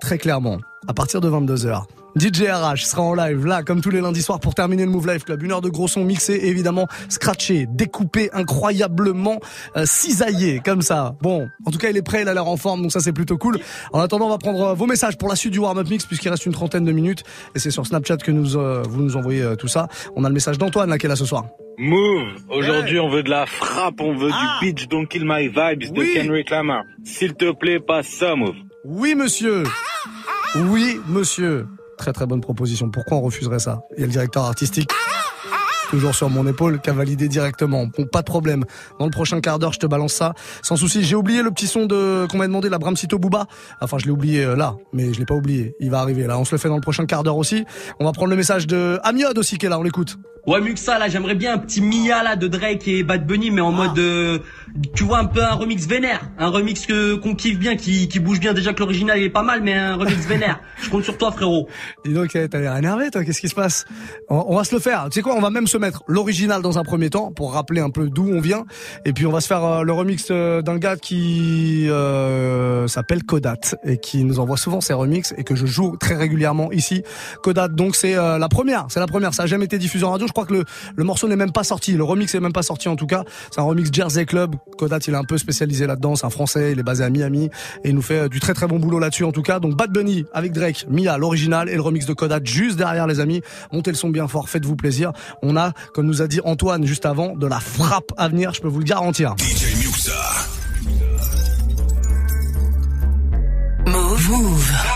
[0.00, 0.58] très clairement.
[0.88, 1.82] À partir de 22h.
[2.18, 5.06] DJ RH sera en live là comme tous les lundis soirs pour terminer le Move
[5.06, 5.42] Life Club.
[5.42, 9.38] Une heure de gros son mixé et évidemment scratché, découpé, incroyablement
[9.76, 11.14] euh, cisaillé comme ça.
[11.20, 13.12] Bon, en tout cas il est prêt, il a l'air en forme donc ça c'est
[13.12, 13.58] plutôt cool.
[13.92, 16.30] En attendant on va prendre euh, vos messages pour la suite du warm-up mix puisqu'il
[16.30, 17.22] reste une trentaine de minutes
[17.54, 19.88] et c'est sur Snapchat que nous euh, vous nous envoyez euh, tout ça.
[20.14, 21.44] On a le message d'Antoine là qui est là ce soir.
[21.78, 22.28] Move.
[22.48, 26.00] Aujourd'hui, on veut de la frappe, on veut du Bitch Don't Kill My Vibes de
[26.00, 26.14] Oui.
[26.14, 26.84] Kendrick Lamar.
[27.04, 28.54] S'il te plaît, passe ça, Move.
[28.86, 29.64] Oui monsieur.
[30.54, 31.66] Oui monsieur.
[31.96, 32.90] Très très bonne proposition.
[32.90, 33.82] Pourquoi on refuserait ça?
[33.96, 34.90] Il y a le directeur artistique?
[35.90, 37.86] Toujours sur mon épaule, qui a validé directement.
[37.86, 38.64] Bon, pas de problème.
[38.98, 40.34] Dans le prochain quart d'heure, je te balance ça.
[40.62, 41.04] Sans souci.
[41.04, 43.46] J'ai oublié le petit son de qu'on m'a demandé, la Bramsito Booba.
[43.80, 45.74] Enfin, je l'ai oublié euh, là, mais je l'ai pas oublié.
[45.80, 46.38] Il va arriver là.
[46.38, 47.64] On se le fait dans le prochain quart d'heure aussi.
[48.00, 49.78] On va prendre le message de Amiod aussi qui est là.
[49.78, 50.18] On l'écoute.
[50.46, 53.26] Ouais, mieux que ça, là, j'aimerais bien un petit Mia, là, de Drake et Bad
[53.26, 54.38] Bunny, mais en mode, euh,
[54.94, 56.20] tu vois, un peu un remix vénère.
[56.38, 58.54] Un remix que, qu'on kiffe bien, qui, qui bouge bien.
[58.54, 60.60] Déjà que l'original, il est pas mal, mais un remix vénère.
[60.80, 61.66] Je compte sur toi, frérot.
[62.04, 63.24] Dis donc, eh, t'as l'air énervé, toi.
[63.24, 63.86] Qu'est-ce qui se passe?
[64.28, 65.06] On, on va se le faire.
[65.06, 65.34] Tu sais quoi?
[65.34, 68.28] On va même se mettre l'original dans un premier temps pour rappeler un peu d'où
[68.28, 68.64] on vient,
[69.04, 73.24] et puis on va se faire euh, le remix euh, d'un gars qui euh, s'appelle
[73.24, 77.02] Kodat et qui nous envoie souvent ses remixes et que je joue très régulièrement ici.
[77.42, 78.86] Kodat, donc c'est la première.
[78.88, 79.34] C'est la première.
[79.34, 80.26] Ça a jamais été diffusé en radio.
[80.26, 81.92] Je crois que le, le morceau n'est même pas sorti.
[81.92, 83.24] Le remix est même pas sorti en tout cas.
[83.50, 84.56] C'est un remix Jersey Club.
[84.78, 86.16] Kodat, il est un peu spécialisé là-dedans.
[86.16, 86.72] C'est un Français.
[86.72, 87.50] Il est basé à Miami
[87.84, 89.60] et il nous fait du très très bon boulot là-dessus en tout cas.
[89.60, 93.20] Donc Bad Bunny avec Drake, Mia l'original et le remix de Kodat juste derrière les
[93.20, 93.42] amis.
[93.72, 95.12] Montez le son bien fort, faites-vous plaisir.
[95.42, 98.52] On a, comme nous a dit Antoine juste avant, de la frappe à venir.
[98.54, 99.34] Je peux vous le garantir.
[99.38, 100.12] DJ Muxa.
[103.86, 104.30] Move.
[104.30, 104.95] Move.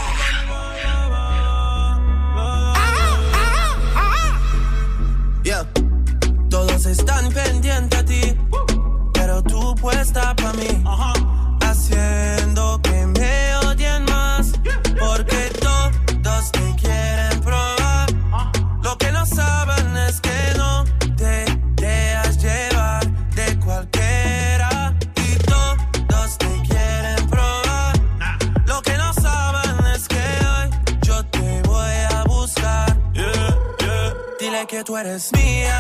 [35.07, 35.80] it's me.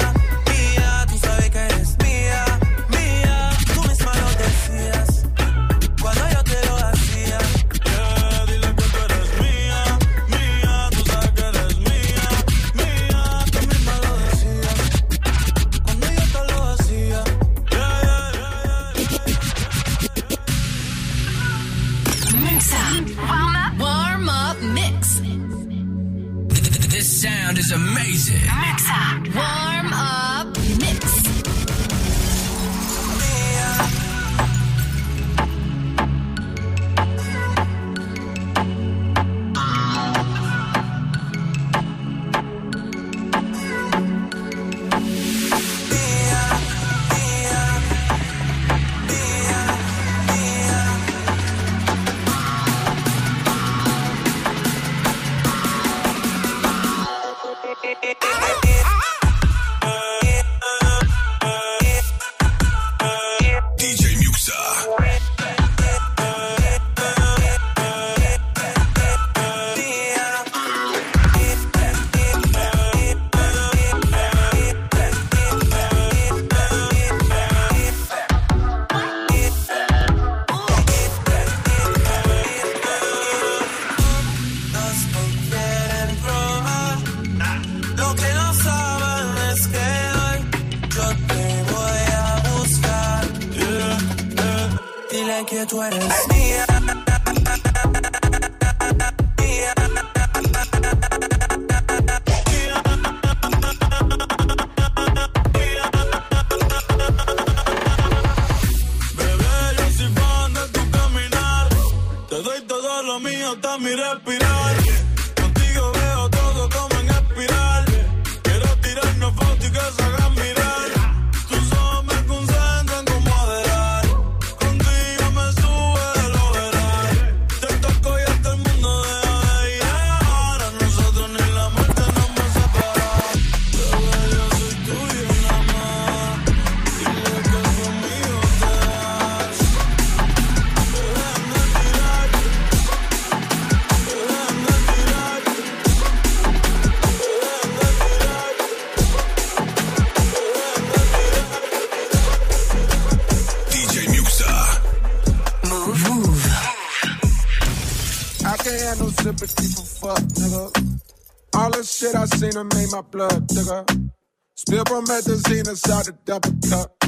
[165.61, 167.04] Promethazine inside a double cup.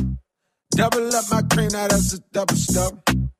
[0.74, 2.92] Double up my cream, now that's a double stuff.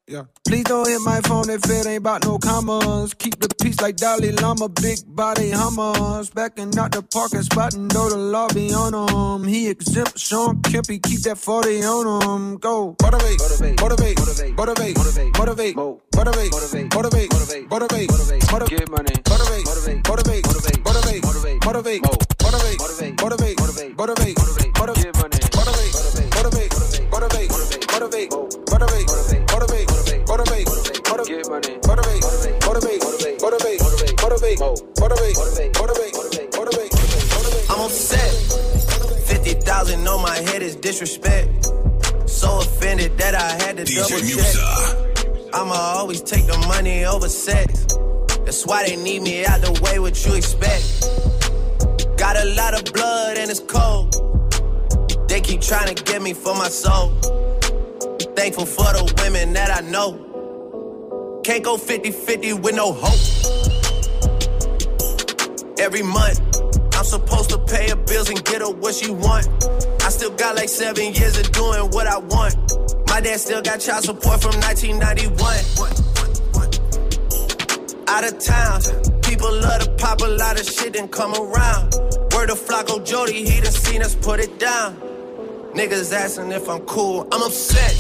[0.09, 0.25] Yeah.
[0.47, 3.15] Please don't hit my phone if it ain't about no commas.
[3.15, 6.29] Keep the peace like Dalai Lama, big body hummers.
[6.29, 9.49] Backing out the parking spot and know the law be on him.
[9.49, 12.59] He exempt Sean Kempy, keep that 40 on him.
[12.59, 12.97] Go.
[13.01, 14.97] Motivate, motivate, motivate, motivate, motivate,
[15.39, 21.25] motivate, motivate, motivate, motivate, motivate, motivate, motivate, motivate, get money, motivate, motivate, motivate, motivate, motivate,
[21.25, 22.03] motivate, motivate, motivate, motivate,
[22.43, 23.52] motivate, motivate, motivate,
[44.21, 45.55] double check.
[45.55, 47.87] I'ma always take the money over sex.
[48.45, 51.09] That's why they need me out the way, what you expect.
[52.19, 54.13] Got a lot of blood and it's cold.
[55.29, 57.11] They keep trying to get me for my soul.
[58.35, 61.41] Thankful for the women that I know.
[61.45, 63.19] Can't go 50 50 with no hope.
[65.79, 66.41] Every month,
[66.95, 69.49] I'm supposed to pay her bills and get her what she want.
[70.03, 72.55] I still got like seven years of doing what I want.
[73.13, 75.37] My dad still got child support from 1991.
[78.09, 78.81] Out of town,
[79.21, 81.93] people love to pop a lot of shit and come around.
[82.33, 84.97] Word of Flocko Jody, he done seen us put it down.
[85.75, 87.93] Niggas asking if I'm cool, I'm upset.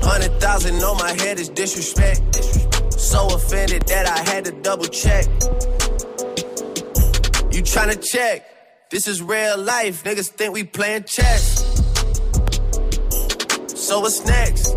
[0.00, 2.36] Hundred thousand on my head is disrespect.
[2.92, 5.26] So offended that I had to double check.
[7.52, 8.46] You tryna check?
[8.90, 10.04] This is real life.
[10.04, 11.59] Niggas think we playing chess.
[13.90, 14.70] So what's next?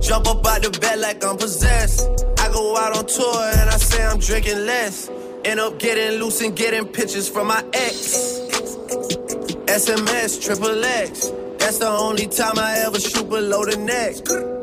[0.00, 2.00] Jump up out the bed like I'm possessed.
[2.40, 5.10] I go out on tour and I say I'm drinking less.
[5.44, 8.40] End up getting loose and getting pictures from my ex.
[9.68, 11.30] SMS, triple X.
[11.58, 14.14] That's the only time I ever shoot below the neck.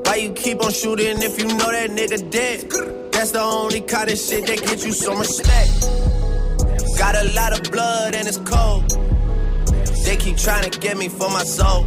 [0.08, 3.12] Why you keep on shooting if you know that nigga dead?
[3.12, 5.70] That's the only kind of shit that gets you some respect.
[6.98, 8.90] Got a lot of blood and it's cold.
[10.06, 11.86] They keep trying to get me for my soul.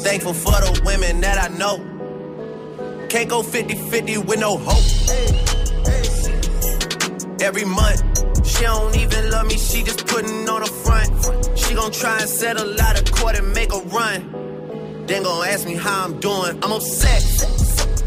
[0.00, 1.78] Thankful for the women that I know.
[3.08, 4.84] Can't go 50 50 with no hope.
[7.40, 11.58] Every month, she don't even love me, she just putting on a front.
[11.58, 15.04] She gon' try and settle out of court and make a run.
[15.06, 17.22] Then gon' ask me how I'm doing, I'm upset.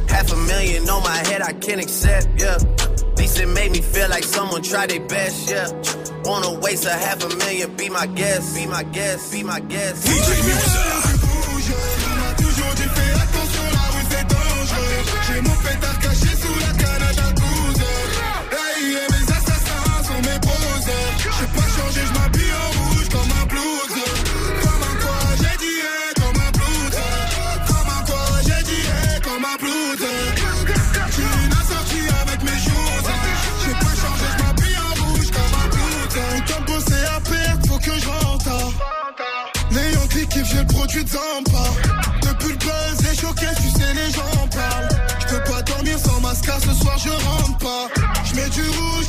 [0.09, 2.55] Half a million on my head, I can't accept, yeah.
[2.55, 5.67] At least it made me feel like someone tried their best, yeah.
[6.25, 10.05] Wanna waste a half a million, be my guest, be my guest, be my guest.
[10.05, 10.90] DJ Toujours
[40.91, 41.63] produit de Zampa.
[42.21, 44.89] Depuis le buzz, les choquets, tu sais, les gens parlent.
[45.19, 47.87] Je peux pas dormir sans mascara, ce soir je rentre pas.
[48.25, 49.07] Je mets du rouge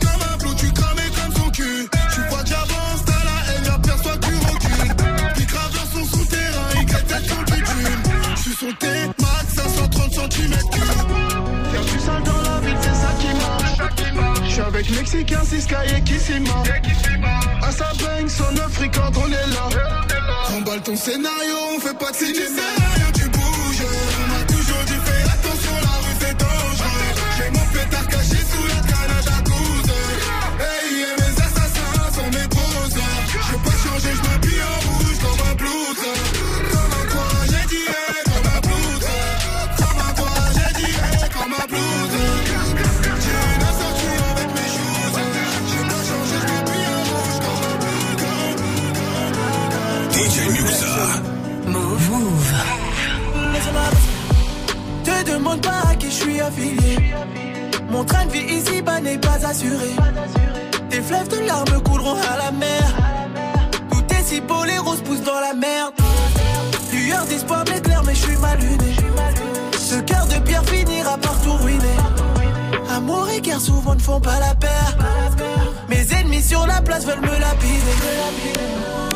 [14.91, 16.63] Mexicain, Sisky et Kissima.
[17.63, 18.55] À sa bang, son
[18.91, 19.69] quand on est là.
[20.49, 22.63] Remballe ton scénario, on fait pas de cinéma.
[23.15, 23.29] Tu
[55.05, 57.15] Te demande pas à qui je suis affilié.
[57.91, 59.91] Mon train de vie ici-bas n'est pas assuré.
[60.91, 62.83] Tes fleuves de larmes couleront à la mer.
[63.91, 65.93] Tout est si beau, les roses poussent dans la merde.
[66.93, 68.97] Lueur d'espoir m'éclaire, mais je suis mal luné.
[69.79, 71.99] Ce cœur de pierre finira par tout ruiner.
[72.95, 74.97] Amour et guerre souvent ne font pas la paire.
[75.89, 79.12] Mes ennemis sur la place veulent me lapider.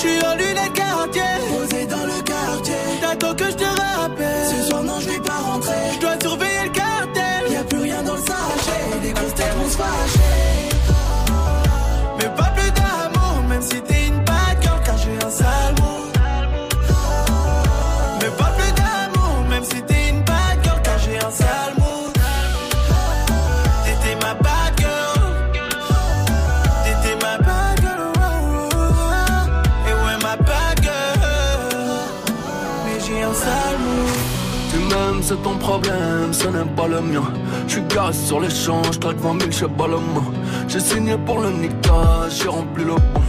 [0.00, 2.74] Je suis en lunettes quartier, posé dans le quartier.
[3.00, 4.46] T'attends que je te rappelle.
[4.48, 5.74] Ce soir, non, je vais pas rentrer.
[5.94, 7.50] Je dois surveiller le cartel.
[7.50, 9.00] Y a plus rien dans le sachet.
[9.02, 9.56] Les grosses têtes
[35.28, 37.22] c'est ton problème, ce n'est pas le mien.
[37.66, 39.98] J'suis garé sur l'échange, traque 20 000, j'sais pas le.
[40.68, 43.28] J'ai signé pour le nictage, j'ai rempli le pont.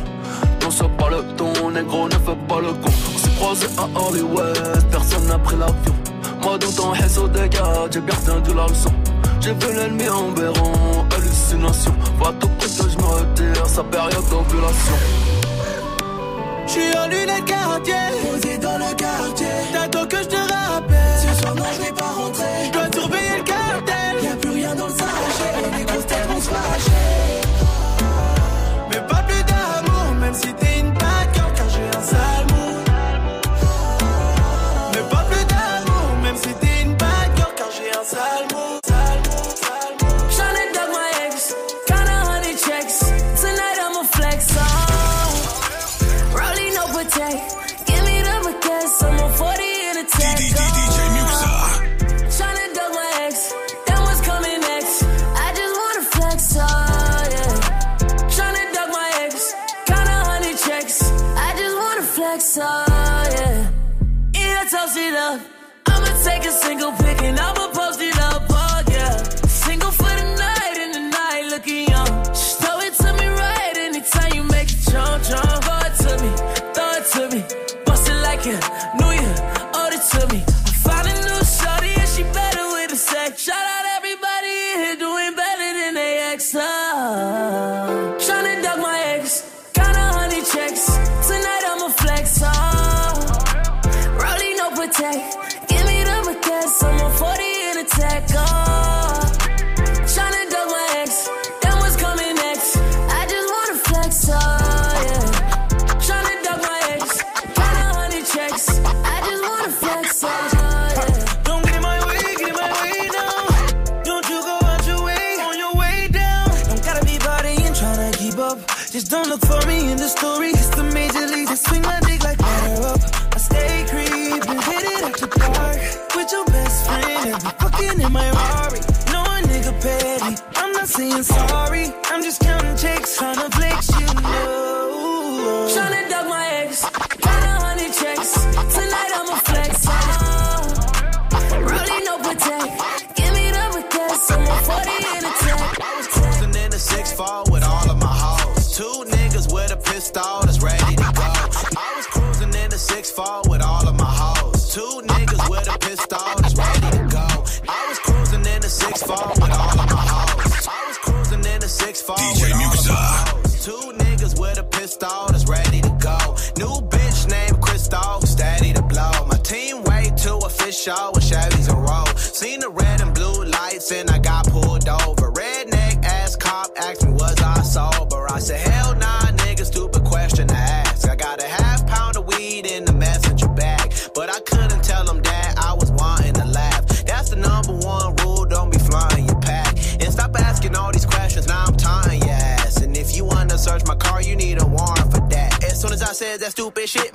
[0.61, 2.89] Non, c'est pas le ton, négro, ne fais pas le con.
[3.13, 5.93] On s'est croisé à Hollywood, personne n'a pris l'avion.
[6.41, 8.93] Moi, dans ton réseau des gars, j'ai bien retenu la leçon.
[9.41, 11.93] J'ai vu l'ennemi en béron, hallucination.
[12.17, 14.97] Va tout près que j'me retire, sa période d'ovulation.
[16.65, 17.93] J'suis en lunettes quartier,
[18.23, 19.47] posé dans le quartier.
[19.73, 20.48] T'attends que j'te
[22.09, 22.78] 陶醉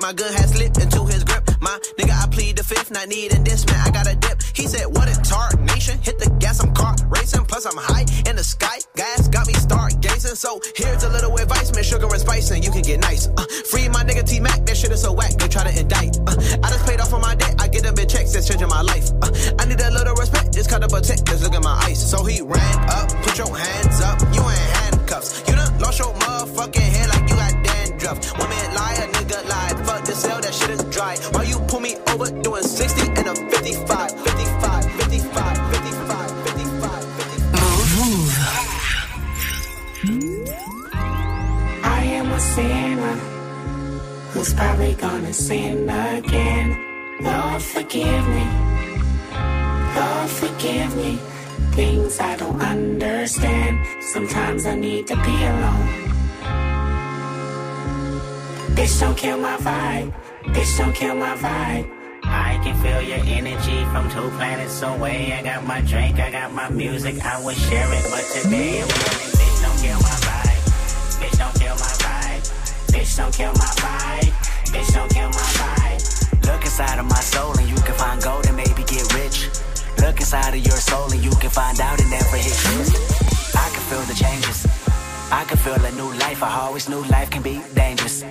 [0.04, 1.48] My gun has slipped into his grip.
[1.62, 3.32] My nigga, I plead the fifth, not need
[54.64, 55.88] Sometimes I need to be alone.
[58.74, 60.14] Bitch, don't kill my vibe.
[60.54, 61.86] Bitch, don't kill my vibe.
[62.24, 65.34] I can feel your energy from two planets away.
[65.34, 68.86] I got my drink, I got my music, I would share it, but today it
[68.86, 69.34] wasn't.
[69.36, 70.62] Bitch, don't kill my vibe.
[71.20, 72.44] Bitch, don't kill my vibe.
[72.92, 74.33] Bitch, don't kill my vibe.
[85.34, 86.44] I can feel a new life.
[86.44, 88.24] I always knew life can be dangerous.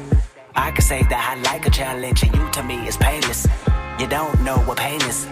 [0.55, 3.45] I can say that I like a challenge, and you to me is painless.
[3.99, 5.27] You don't know what pain is.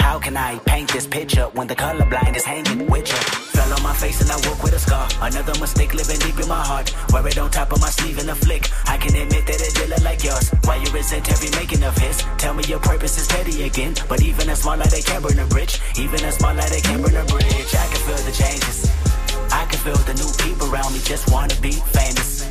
[0.00, 3.20] How can I paint this picture when the colorblind is hanging with you?
[3.54, 5.06] Fell on my face and I woke with a scar.
[5.22, 6.92] Another mistake living deep in my heart.
[7.12, 8.68] Wear it on top of my sleeve in a flick.
[8.86, 10.50] I can admit that it did look like yours.
[10.64, 12.24] Why you resent every making of his?
[12.38, 13.94] Tell me your purpose is petty again.
[14.08, 15.78] But even a small light, they can burn a bridge.
[15.96, 17.70] Even a small light, they can burn a bridge.
[17.72, 19.13] I can feel the changes.
[19.54, 22.42] I can feel the new people around me just wanna be famous.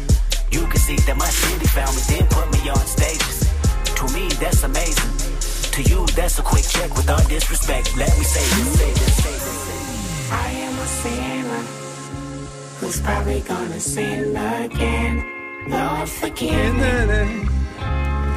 [0.51, 3.37] You can see that my city found me, then put me on stages.
[3.97, 5.11] To me, that's amazing.
[5.75, 7.97] To you, that's a quick check with all disrespect.
[7.97, 10.31] Let me say this, say this, say this.
[10.31, 11.63] I am a sinner
[12.79, 15.15] who's probably gonna sin again.
[15.67, 17.47] Lord, forgive me.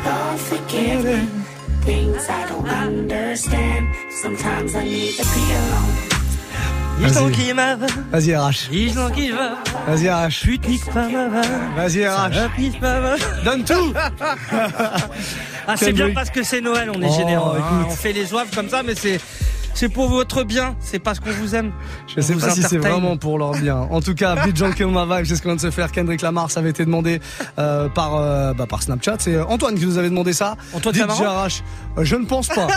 [0.07, 1.19] Lord, forgive me.
[1.83, 3.95] Things I don't understand.
[4.11, 6.06] Sometimes I need to be alone.
[6.99, 7.11] Vas-y.
[7.13, 9.53] Dis-donc qui m'a Vas-y, qui va
[9.87, 10.43] Vas-y, RH.
[10.43, 11.43] Pute nique pas ma va
[11.77, 12.59] Vas-y, RH.
[12.59, 13.93] Nique pas ma Donne tout
[15.69, 17.59] Ah c'est bien parce que c'est Noël, on est Oh, généreux.
[17.61, 17.85] hein.
[17.87, 19.21] On fait les oeuvres comme ça, mais c'est
[19.75, 21.71] c'est pour votre bien, c'est parce qu'on vous aime.
[22.07, 23.77] Je sais pas si c'est vraiment pour leur bien.
[23.77, 25.93] En tout cas, John Kill My Vibe, c'est ce qu'on vient de se faire.
[25.93, 27.21] Kendrick Lamar, ça avait été demandé
[27.59, 29.17] euh, par, euh, bah, par Snapchat.
[29.19, 30.57] C'est euh, Antoine qui nous avait demandé ça.
[30.73, 30.97] Antoine.
[30.99, 31.49] Euh,
[32.05, 32.69] Je ne pense pas.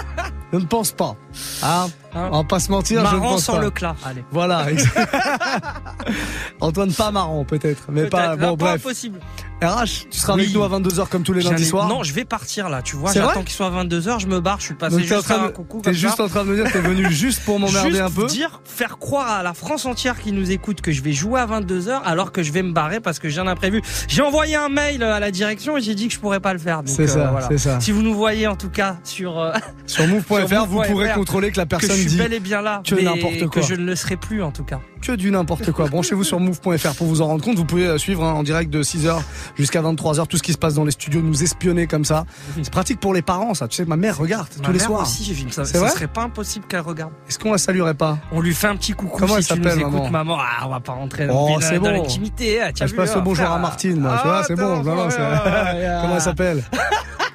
[0.51, 1.15] je ne pense pas.
[1.63, 3.61] Hein On va pas se mentir, je ne Marrant pense sans pas.
[3.61, 3.95] le clat.
[4.05, 4.23] Allez.
[4.31, 4.65] Voilà.
[6.59, 8.85] Antoine pas marrant peut-être, mais pas bon pas bref.
[8.85, 9.19] impossible.
[9.61, 10.53] RH, tu seras avec Oui.
[10.53, 11.87] nous à 22h comme tous les lundis soirs.
[11.87, 13.11] Non, je vais partir là, tu vois.
[13.13, 15.51] J'attends qu'il soit 22h, je me barre, je suis passé Donc juste train un de,
[15.51, 16.23] coucou t'es juste ça.
[16.23, 18.25] en train de me dire que t'es venu juste pour m'emmerder un peu.
[18.27, 21.45] dire, faire croire à la France entière qui nous écoute que je vais jouer à
[21.47, 23.81] 22h alors que je vais me barrer parce que j'ai un imprévu.
[24.07, 26.59] J'ai envoyé un mail à la direction et j'ai dit que je pourrais pas le
[26.59, 26.81] faire.
[26.85, 27.57] C'est ça, euh, voilà.
[27.57, 27.79] ça.
[27.79, 29.51] Si vous nous voyez en tout cas sur euh,
[29.85, 32.81] Sur move.fr, vous pourrez contrôler que la personne je suis dit bel et bien là,
[32.87, 33.61] que n'importe quoi.
[33.61, 34.79] que je ne le serai plus en tout cas.
[35.01, 35.87] que du n'importe quoi.
[35.87, 37.57] Branchez-vous sur move.fr pour vous en rendre compte.
[37.57, 39.19] Vous pouvez euh, suivre hein, en direct de 6h
[39.55, 42.25] jusqu'à 23h tout ce qui se passe dans les studios, nous espionner comme ça.
[42.61, 43.67] C'est pratique pour les parents, ça.
[43.67, 45.01] Tu sais, ma mère regarde Ma tous les soirs.
[45.03, 45.65] aussi, j'ai vu ça.
[45.65, 47.11] Ça serait pas impossible qu'elle regarde.
[47.27, 48.17] Est-ce qu'on la saluerait pas?
[48.31, 50.37] On lui fait un petit coucou Comment si elle s'appelle, maman maman?
[50.39, 51.91] Ah, on va pas rentrer Oh, dans, c'est dans bon.
[52.03, 52.61] l'intimité.
[52.61, 54.17] ah, as Je passe le hein, bonjour à Martine, moi.
[54.21, 54.83] tu vois, Ah, c'est bon.
[54.83, 56.63] Comment elle s'appelle?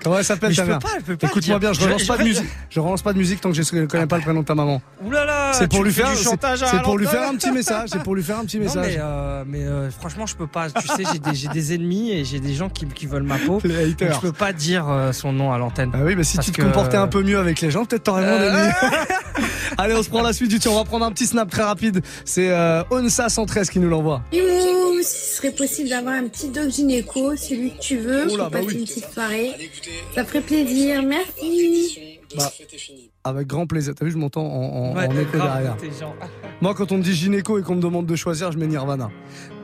[0.04, 0.78] Comment elle s'appelle ta mère
[1.22, 2.44] Écoute-moi bien, je relance Je- pas de musique.
[2.70, 4.54] Je relance pas de musique tant que je ne connais pas le prénom de ta
[4.54, 4.80] maman.
[5.04, 7.34] Ouh là, C'est pour lui faire, du c'est chantage à c'est pour lui faire un
[7.36, 7.88] petit message.
[7.92, 8.86] C'est pour lui faire un petit Non, message.
[8.94, 10.68] mais, euh, mais euh, franchement, je peux pas.
[10.70, 13.38] Tu sais, j'ai des, j'ai des ennemis et j'ai des gens qui, qui veulent ma
[13.38, 13.60] peau.
[13.64, 14.10] Les haters.
[14.10, 15.90] Donc, je peux pas dire euh, son nom à l'antenne.
[15.94, 18.04] Ah oui, mais si tu te que- comportais un peu mieux avec les gens, peut-être
[18.04, 18.72] t'aurais moins d'ennemis.
[19.78, 20.74] Allez, on se prend la suite du tour.
[20.74, 22.02] On va prendre un petit snap très rapide.
[22.24, 24.22] C'est euh, Onsa113 qui nous l'envoie.
[24.32, 28.44] Ou si ce serait possible d'avoir un petit doc gynéco, celui que tu veux, Oula,
[28.44, 28.74] pour bah passer oui.
[28.80, 29.50] une petite soirée.
[30.14, 32.20] Ça ferait plaisir, merci.
[32.36, 32.50] Bah,
[33.24, 33.94] avec grand plaisir.
[33.96, 35.76] T'as vu, je m'entends en, en, Ouais, en écho grave, derrière.
[36.60, 39.10] Moi, quand on me dit gynéco et qu'on me demande de choisir, je mets Nirvana.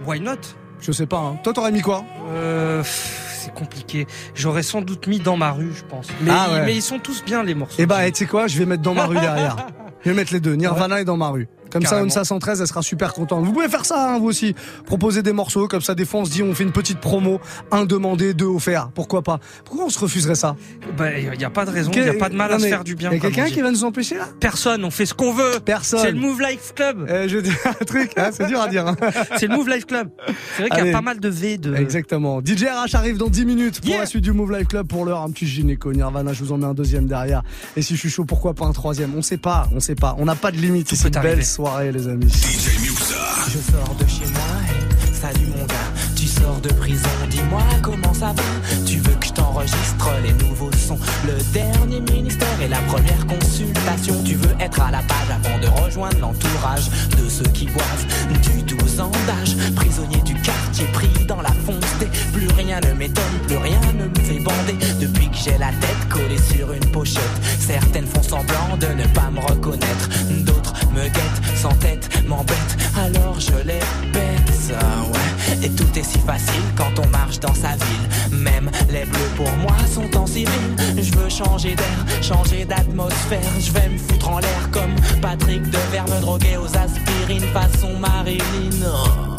[0.06, 0.36] Why not?
[0.80, 1.18] Je sais pas.
[1.18, 1.38] Hein.
[1.42, 2.04] Toi, t'aurais mis quoi?
[2.32, 4.06] Euh, C'est compliqué.
[4.34, 6.06] J'aurais sans doute mis dans ma rue, je pense.
[6.22, 6.64] Mais, Ah ouais.
[6.64, 7.76] mais ils sont tous bien les morceaux.
[7.78, 8.46] Eh bah, eh, tu sais quoi?
[8.46, 9.56] Je vais mettre dans ma rue derrière.
[10.02, 11.46] Je vais mettre les deux, Nirvana et dans ma rue.
[11.70, 12.08] Comme Carrément.
[12.10, 13.44] ça, Onsa 113, elle sera super contente.
[13.44, 14.54] Vous pouvez faire ça, hein, vous aussi.
[14.86, 17.40] Proposer des morceaux, comme ça, des fois, on se dit, on fait une petite promo,
[17.70, 18.90] un demandé, deux offert.
[18.94, 19.38] Pourquoi pas?
[19.64, 20.56] Pourquoi on se refuserait ça?
[20.96, 22.66] Bah, il n'y a pas de raison, il n'y a pas de mal à se
[22.66, 23.10] faire du bien.
[23.12, 24.28] y a quelqu'un qui va nous empêcher là?
[24.40, 25.60] Personne, on fait ce qu'on veut.
[25.64, 26.00] Personne.
[26.02, 27.06] C'est le Move Life Club.
[27.08, 28.86] Eh, je dis un truc, hein, c'est dur à dire.
[28.86, 28.96] hein.
[29.38, 30.08] C'est le Move Life Club.
[30.56, 31.74] C'est vrai qu'il y a pas mal de V de.
[31.74, 32.40] Exactement.
[32.44, 34.00] DJ RH arrive dans 10 minutes pour Yeah.
[34.00, 34.86] la suite du Move Life Club.
[34.86, 37.42] Pour l'heure, un petit gynéco, Nirvana, je vous en mets un deuxième derrière.
[37.76, 39.12] Et si je suis chaud, pourquoi pas un troisième?
[39.16, 40.14] On sait pas, on sait pas.
[40.18, 41.42] On n'a pas de limite Belle arriver.
[41.61, 42.32] Soirée, les amis.
[42.32, 48.14] Je sors de chez moi et salut mon gars, tu sors de prison, dis-moi comment
[48.14, 48.42] ça va.
[48.86, 48.89] Tu
[49.30, 54.14] je t'enregistre les nouveaux sons, le dernier ministère et la première consultation.
[54.24, 58.06] Tu veux être à la page avant de rejoindre l'entourage de ceux qui boivent
[58.42, 62.92] du 12 ans d'âge Prisonnier du quartier pris dans la fonce des Plus rien ne
[62.92, 64.76] m'étonne, plus rien ne me fait bander.
[65.00, 67.22] Depuis que j'ai la tête collée sur une pochette
[67.58, 70.08] Certaines font semblant de ne pas me reconnaître.
[70.44, 72.76] D'autres me guettent sans tête, m'embêtent.
[72.96, 73.80] Alors je les
[74.12, 74.78] bête, ça
[75.12, 75.29] ouais
[75.62, 78.38] Et tout est si facile quand on marche dans sa ville.
[78.38, 80.76] Même les bleus pour moi sont en civil.
[80.96, 83.53] Je veux changer d'air, changer d'atmosphère.
[83.59, 88.40] Je vais me foutre en l'air comme Patrick Devers Me droguer aux aspirines façon Marilyn.
[88.86, 89.36] Oh,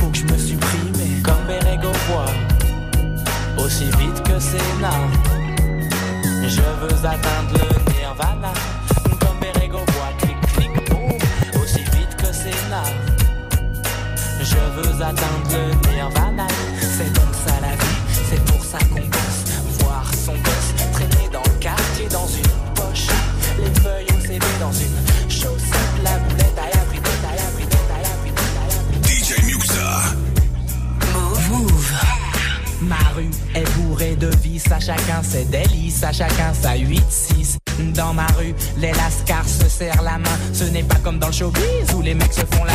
[0.00, 5.08] Faut que je me supprime comme Berego voit Aussi vite que Sénat
[6.48, 8.52] je veux atteindre le nirvana.
[9.20, 11.18] Comme Berego voit clic clic boum
[11.60, 13.07] Aussi vite que Sénat
[14.58, 16.46] Je veux atteindre le nirvana
[16.80, 17.98] C'est donc ça la vie
[18.28, 19.42] C'est pour ça qu'on bosse
[19.80, 23.06] Voir son gosse traîner dans le quartier Dans une poche
[23.58, 28.80] Les feuilles CV dans une chaussette La boulette à abriter, à abriter, à abriter, à
[28.80, 30.14] abriter DJ Muxa.
[31.50, 31.92] Move.
[32.82, 37.56] Ma rue est bourrée de vices, à chacun ses délices, à chacun sa 8-6.
[37.94, 40.38] Dans ma rue, les lascars se serrent la main.
[40.52, 42.74] Ce n'est pas comme dans le showbiz où les mecs se font la.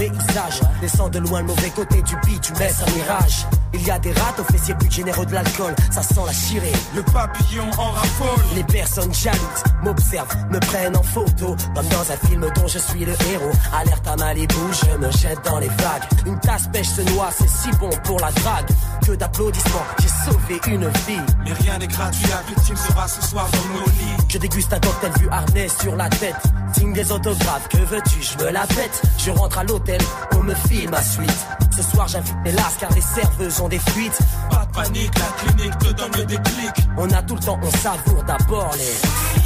[0.00, 0.60] Paysage.
[0.80, 3.46] Descends de loin le mauvais côté du beat, tu laisses un mirage.
[3.74, 6.72] Il y a des rats aux fessiers plus généreux de l'alcool, ça sent la chirée.
[6.94, 8.44] Le papillon en raffole.
[8.54, 13.04] Les personnes jalouses m'observent, me prennent en photo, comme dans un film dont je suis
[13.04, 13.52] le héros.
[13.72, 16.26] Alerte à Malibu, je me jette dans les vagues.
[16.26, 18.70] Une tasse pêche se noie, c'est si bon pour la drague.
[19.06, 21.26] Que d'applaudissements, j'ai sauvé une vie.
[21.44, 24.24] Mais rien n'est gratuit, la victime sera ce soir dans nos lits.
[24.28, 26.42] Je déguste un cocktail vu harnais sur la tête.
[26.74, 29.02] Signe des autographes, que veux-tu, je me la pète.
[29.18, 30.00] Je rentre à l'hôtel,
[30.34, 31.46] on me file ma suite.
[31.76, 34.18] Ce soir j'invite mes lasses car les serveuses ont des fuites.
[34.50, 36.70] Pas de panique, la clinique te donne le déclic.
[36.96, 39.39] On a tout le temps, on savoure d'abord les.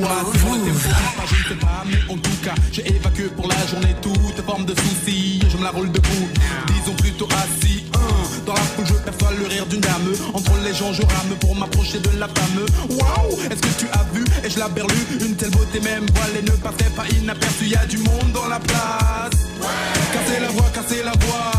[0.00, 0.56] Le choix.
[0.56, 4.44] Moi, je ne sais pas, mais en tout cas, j'ai évacué pour la journée toute
[4.44, 5.40] forme de soucis.
[5.48, 6.28] Je me la roule debout,
[6.68, 7.84] disons plutôt assis.
[7.94, 7.98] Hein.
[8.46, 10.12] Dans la foule, je perçois le rire d'une dame.
[10.32, 12.64] Entre les gens, je rame pour m'approcher de la femme.
[12.90, 16.42] Waouh, est-ce que tu as vu Et je la berlu, une telle beauté même voilée
[16.42, 17.66] ne passait pas inaperçue.
[17.66, 19.40] Y a du monde dans la place.
[20.12, 21.53] Cassez la voix, cassez la voix.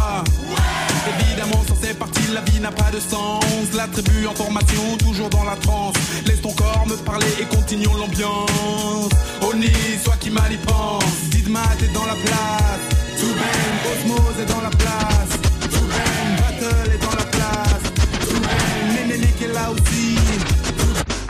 [2.66, 3.44] N'a pas de sens.
[3.76, 5.94] La tribu en formation, toujours dans la transe.
[6.26, 9.12] Laisse ton corps me parler et continuons l'ambiance.
[9.42, 9.72] Oni,
[10.04, 11.30] soit qui mal y pense.
[11.30, 12.84] Didma, t'es dans la place.
[13.20, 15.32] Souben, Osmose est dans la place.
[15.74, 17.84] Souben, Battle est dans la place.
[18.28, 20.18] Souben, Ménélique est là aussi.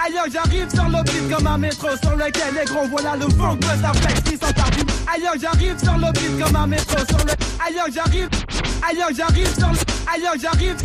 [0.05, 3.57] Ailleurs j'arrive sur le beat comme un métro sur lequel les gros voilà le fond
[3.57, 7.33] que ça flex qui du Ailleurs j'arrive sur le beat comme un métro sur le
[7.65, 8.29] Ailleurs j'arrive
[8.87, 9.77] Ailleurs j'arrive sur le
[10.13, 10.75] Ailleurs j'arrive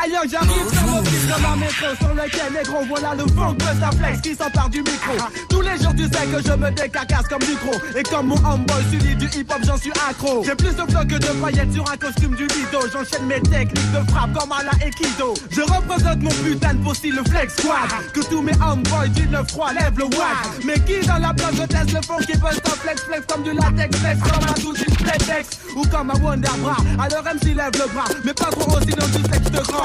[0.00, 3.90] Ailleurs j'arrive sur le beat comme un métro sur lequel gros voilà le que ça
[3.90, 5.12] flex qui s'empare du micro.
[5.48, 7.98] Tous les jours tu sais que je me décarcasse comme gros.
[7.98, 10.42] Et comme mon homeboy celui du hip hop j'en suis accro.
[10.44, 12.80] J'ai plus de flow que de paillettes sur un costume du lido.
[12.92, 15.34] J'enchaîne mes techniques de frappe comme à la Aikido.
[15.50, 17.90] Je représente mon putain de style le flex squad.
[18.12, 20.64] Que tous mes homeboys du 9-3 lèvent le wag.
[20.64, 23.42] Mais qui dans la place je teste le fond qui veut stop flex flex comme
[23.42, 26.76] du latex flex Comme un tout du playtex ou comme un Wonder Bra.
[26.98, 29.81] Alors MC lève le bras mais pas trop aussi dans du sexe de grand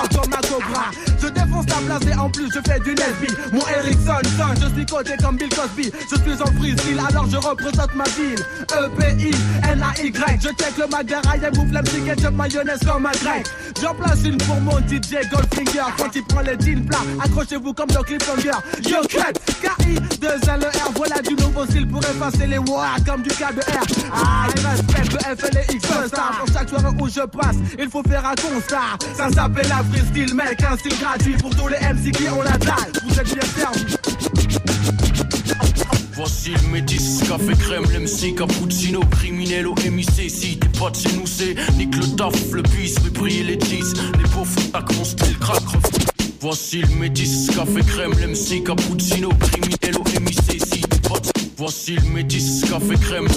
[1.19, 3.33] Je défonce ta place et en plus je fais du lesbi.
[3.51, 4.13] Mon Ericsson
[4.61, 5.91] je suis coté comme Bill Cosby.
[6.09, 8.39] Je suis en freestyle alors je représente ma ville.
[8.71, 10.39] E E-P-I-N-A-Y.
[10.41, 13.47] Je check le magaraille et bouffe la ketchup mayonnaise comme un grec.
[13.81, 15.91] J'en place une pour mon DJ Goldfinger.
[15.97, 18.51] Quand il prend les jeans plats, accrochez-vous comme dans Cliffhanger.
[18.87, 20.91] Yo cut, K-I, 2 L E R.
[20.95, 23.53] Voilà du nouveau style pour effacer les wa comme du K R.
[24.13, 26.37] Ah, il respecte le F et les X star.
[26.39, 28.97] Pour chaque soirée où je passe, il faut faire un constat.
[29.15, 32.57] Ça s'appelle la freestyle, mec, un style gratuit pour tous les MC qui ont la
[32.57, 32.91] dalle.
[33.07, 33.95] Vous êtes bien servis.
[36.15, 40.29] Voici le métis, café crème, l'MC, cappuccino, criminel au MIC.
[40.29, 43.57] Si t'es pas de chez nous, c'est nique le taf, le bis, mais briller les
[43.57, 43.93] 10.
[44.17, 45.63] Les pauvres tac, mon style craque.
[46.41, 50.63] Voici le métis, café crème, l'MC, cappuccino, criminel au MIC.
[50.63, 51.29] Si t'es pas de...
[51.57, 53.27] Voici le métis, café crème.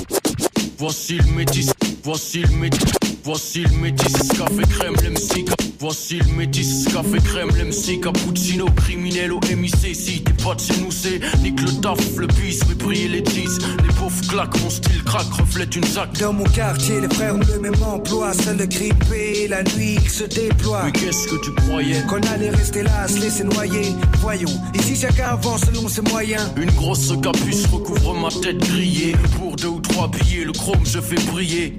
[0.78, 1.72] Voici le métis,
[2.02, 2.99] voici le métis.
[3.22, 5.44] Voici le métis, café crème, l'MC.
[5.78, 9.94] Voici le métis, café crème, l'MC, cappuccino, criminel au MIC.
[9.94, 13.20] Si t'es pas de chez nous, c'est nique le taf, le bis, mais briller les
[13.20, 13.58] 10.
[13.82, 16.12] Les pauvres claquent, mon style craque, reflète une zac.
[16.18, 18.32] Dans mon quartier, les frères ont le même emploi.
[18.32, 20.84] Seul le grippé, la nuit, il se déploie.
[20.84, 22.02] Mais qu'est-ce que tu croyais?
[22.08, 23.92] Qu'on allait rester là, se laisser noyer.
[24.20, 26.50] Voyons, ici chacun avance selon ses moyens.
[26.56, 29.14] Une grosse capuce recouvre ma tête grillée.
[29.38, 31.76] Pour deux ou trois billets, le chrome je fais briller.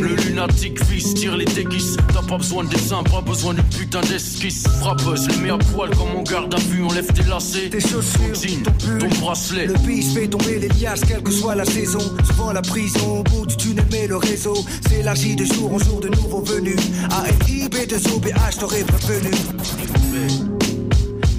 [0.00, 1.96] Le lunatique fils tire les déguises.
[2.12, 4.64] T'as pas besoin de dessin, pas besoin de putain d'esquisse.
[4.80, 7.70] Frappeuse, les mets à poil comme on garde à vue, on lève tes lacets.
[7.70, 9.66] Tes chaussures, ton, ton bracelet.
[9.66, 12.00] Le bis fait tomber les liasses, quelle que soit la saison.
[12.26, 14.56] Souvent la prison, au bout du tunnel, mais le réseau
[14.88, 16.78] s'élargit de jour en jour de nouveaux venus.
[17.10, 19.30] A-N-I, B2O, BH, t'aurais prévenu.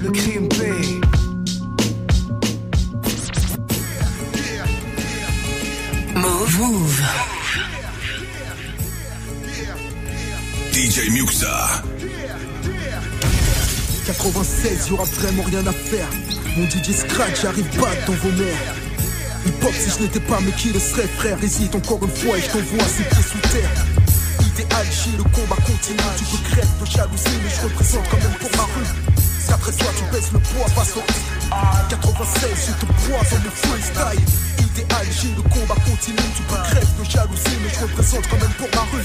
[0.00, 1.00] Le crime paye.
[6.14, 6.58] Move.
[6.58, 7.45] Move.
[10.76, 11.82] DJ Muxa.
[14.04, 16.06] 96, y'aura vraiment rien à faire.
[16.54, 18.74] Mon DJ Scratch arrive pas dans vos mers.
[19.46, 21.42] Hip hop, si je n'étais pas, mais qui le serait, frère?
[21.42, 23.70] Hésite encore une fois et je t'envoie pieds sous terre.
[24.42, 26.12] Idéal, j'ai le combat continue.
[26.18, 29.20] Tu peux crève de jalousie, mais je représente quand même pour ma rue.
[29.40, 31.02] Si après toi, tu baisses le poids face au
[31.88, 34.45] 96, je te poise en le freestyle.
[34.76, 36.18] J'ai le combat continue.
[36.36, 39.04] Tu peux crève de jalousie, mais je représente quand même pour ma rue.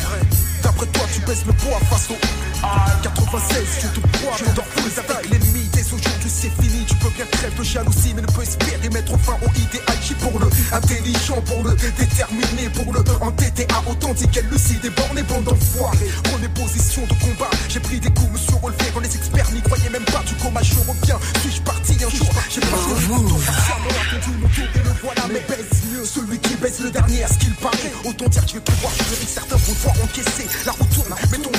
[0.61, 2.15] D'après toi, tu baisses le poids face au
[2.61, 5.67] 96, je te poids je dors plus avec l'ennemi.
[5.73, 6.85] Dès aujourd'hui, c'est fini.
[6.85, 9.97] Tu peux bien crève de jalousie, mais ne peux espérer mettre fin au idéal.
[10.01, 14.89] J'ai pour le intelligent, pour le déterminé, pour le entêté à authentique, et lucide et
[14.89, 16.07] borné, bon d'enfoiré.
[16.23, 17.49] Prenez position de combat.
[17.69, 20.21] J'ai pris des coups, me suis relevé quand les experts n'y croyaient même pas.
[20.27, 21.19] Du coma, je reviens.
[21.41, 22.29] Suis-je parti un jour?
[22.49, 23.41] J'ai pas choisi mon tour.
[23.41, 26.05] Attendu mon et le voilà, mais baise mieux.
[26.05, 27.91] Celui qui baise le dernier, à ce qu'il paraît.
[28.05, 29.25] Autant dire que je vais pouvoir jurer.
[29.27, 30.47] Certains vont devoir encaisser.
[30.65, 31.51] La roue tourne, mais ton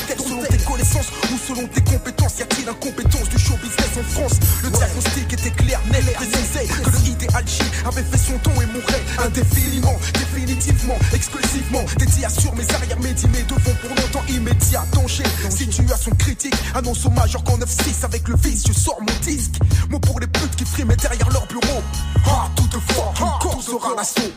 [0.43, 2.39] selon tes connaissances ou selon tes compétences.
[2.39, 4.33] Y a-t-il incompétence du show business en France?
[4.63, 6.67] Le diagnostic était clair, net, précisé.
[6.67, 11.85] Que le idéal J avait fait son ton et mourrait indéfiniment, définitivement, exclusivement.
[11.99, 14.85] Dédié à sur mes arrières mes devants pour longtemps immédiat.
[14.93, 16.55] Danger, situation critique.
[16.75, 19.59] Annonce au major qu'en 9-6 avec le vice, je sors mon disque.
[19.91, 21.83] Mot pour les putes qui frimaient derrière leur bureau.
[22.27, 24.33] Ah, toute fucking cause aura l'assaut?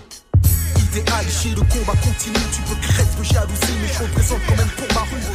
[0.77, 2.45] Idéal, j'ai le combat continue.
[2.53, 2.84] Tu peux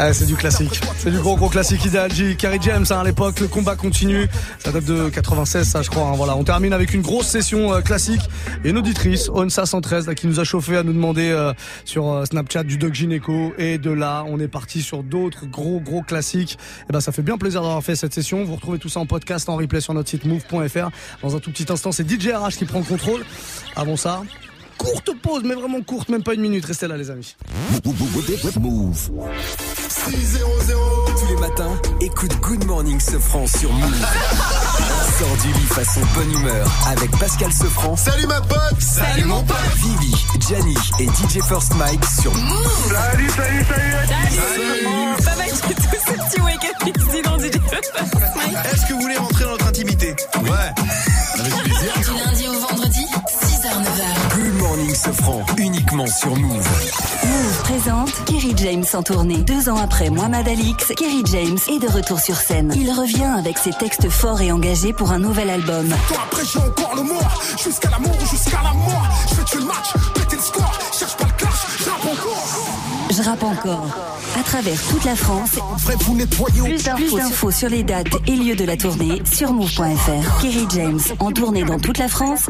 [0.03, 0.81] Ah, c'est du classique.
[0.97, 2.35] C'est du gros gros classique Ideal G.
[2.35, 4.27] Carrie James hein, à l'époque, le combat continue.
[4.59, 6.05] Ça date de 96, ça je crois.
[6.05, 6.13] hein.
[6.17, 8.23] Voilà, on termine avec une grosse session euh, classique
[8.65, 11.53] et une auditrice, Onsa 113, là, qui nous a chauffé à nous demander euh,
[11.85, 13.53] sur euh, Snapchat du Doc Gineco.
[13.59, 16.57] Et de là, on est parti sur d'autres gros gros classiques.
[16.89, 18.43] Et ben, ça fait bien plaisir d'avoir fait cette session.
[18.43, 20.89] Vous retrouvez tout ça en podcast, en replay sur notre site move.fr.
[21.23, 23.23] Dans un tout petit instant, c'est DJ RH qui prend le contrôle.
[23.77, 24.23] Avant ça,
[24.79, 26.65] courte pause, mais vraiment courte, même pas une minute.
[26.65, 27.37] Restez là, les amis.
[30.09, 31.19] 6-0-0.
[31.19, 33.93] Tous les matins, écoute Good Morning Sofran sur Move.
[35.19, 37.97] Sors du lit façon bonne humeur avec Pascal Sofran.
[37.97, 40.15] Salut ma pote Salut mon pote Vivi,
[40.49, 42.89] Gianni et DJ First Mike sur Move.
[42.89, 47.57] Salut, salut, salut Pas mal du tout ce petit wake-up mix dans DJ
[48.73, 50.17] Est-ce que vous voulez rentrer dans notre intimité?
[50.43, 50.73] Ouais
[51.39, 52.60] Avec plaisir Du lundi au vendredi, 6h-9h.
[52.60, 52.60] Good
[54.81, 56.67] Morning uniquement sur Move.
[57.25, 59.37] Move présente Kerry James en tournée.
[59.37, 62.73] Deux ans après Mohamed Alix, Kerry James est de retour sur scène.
[62.75, 65.87] Il revient avec ses textes forts et engagés pour un nouvel album.
[66.09, 67.21] Toi après j'ai encore le mot
[67.63, 71.17] Jusqu'à l'amour ou jusqu'à la mort Je fais tuer le match, péter le score Cherche
[71.17, 71.27] pas
[73.11, 73.87] Je rappe encore.
[74.39, 75.59] À travers toute la France.
[76.97, 80.41] Plus d'infos, sur les dates et lieux de la tournée sur move.fr.
[80.41, 82.47] Kerry James en tournée dans toute la France.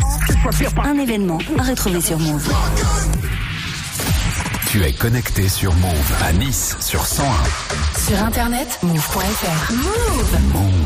[0.84, 2.52] Un événement à retrouver sur Move.
[4.66, 7.26] Tu es connecté sur Move à Nice sur 101.
[7.98, 9.72] Sur internet, move.fr.
[9.72, 10.80] Move.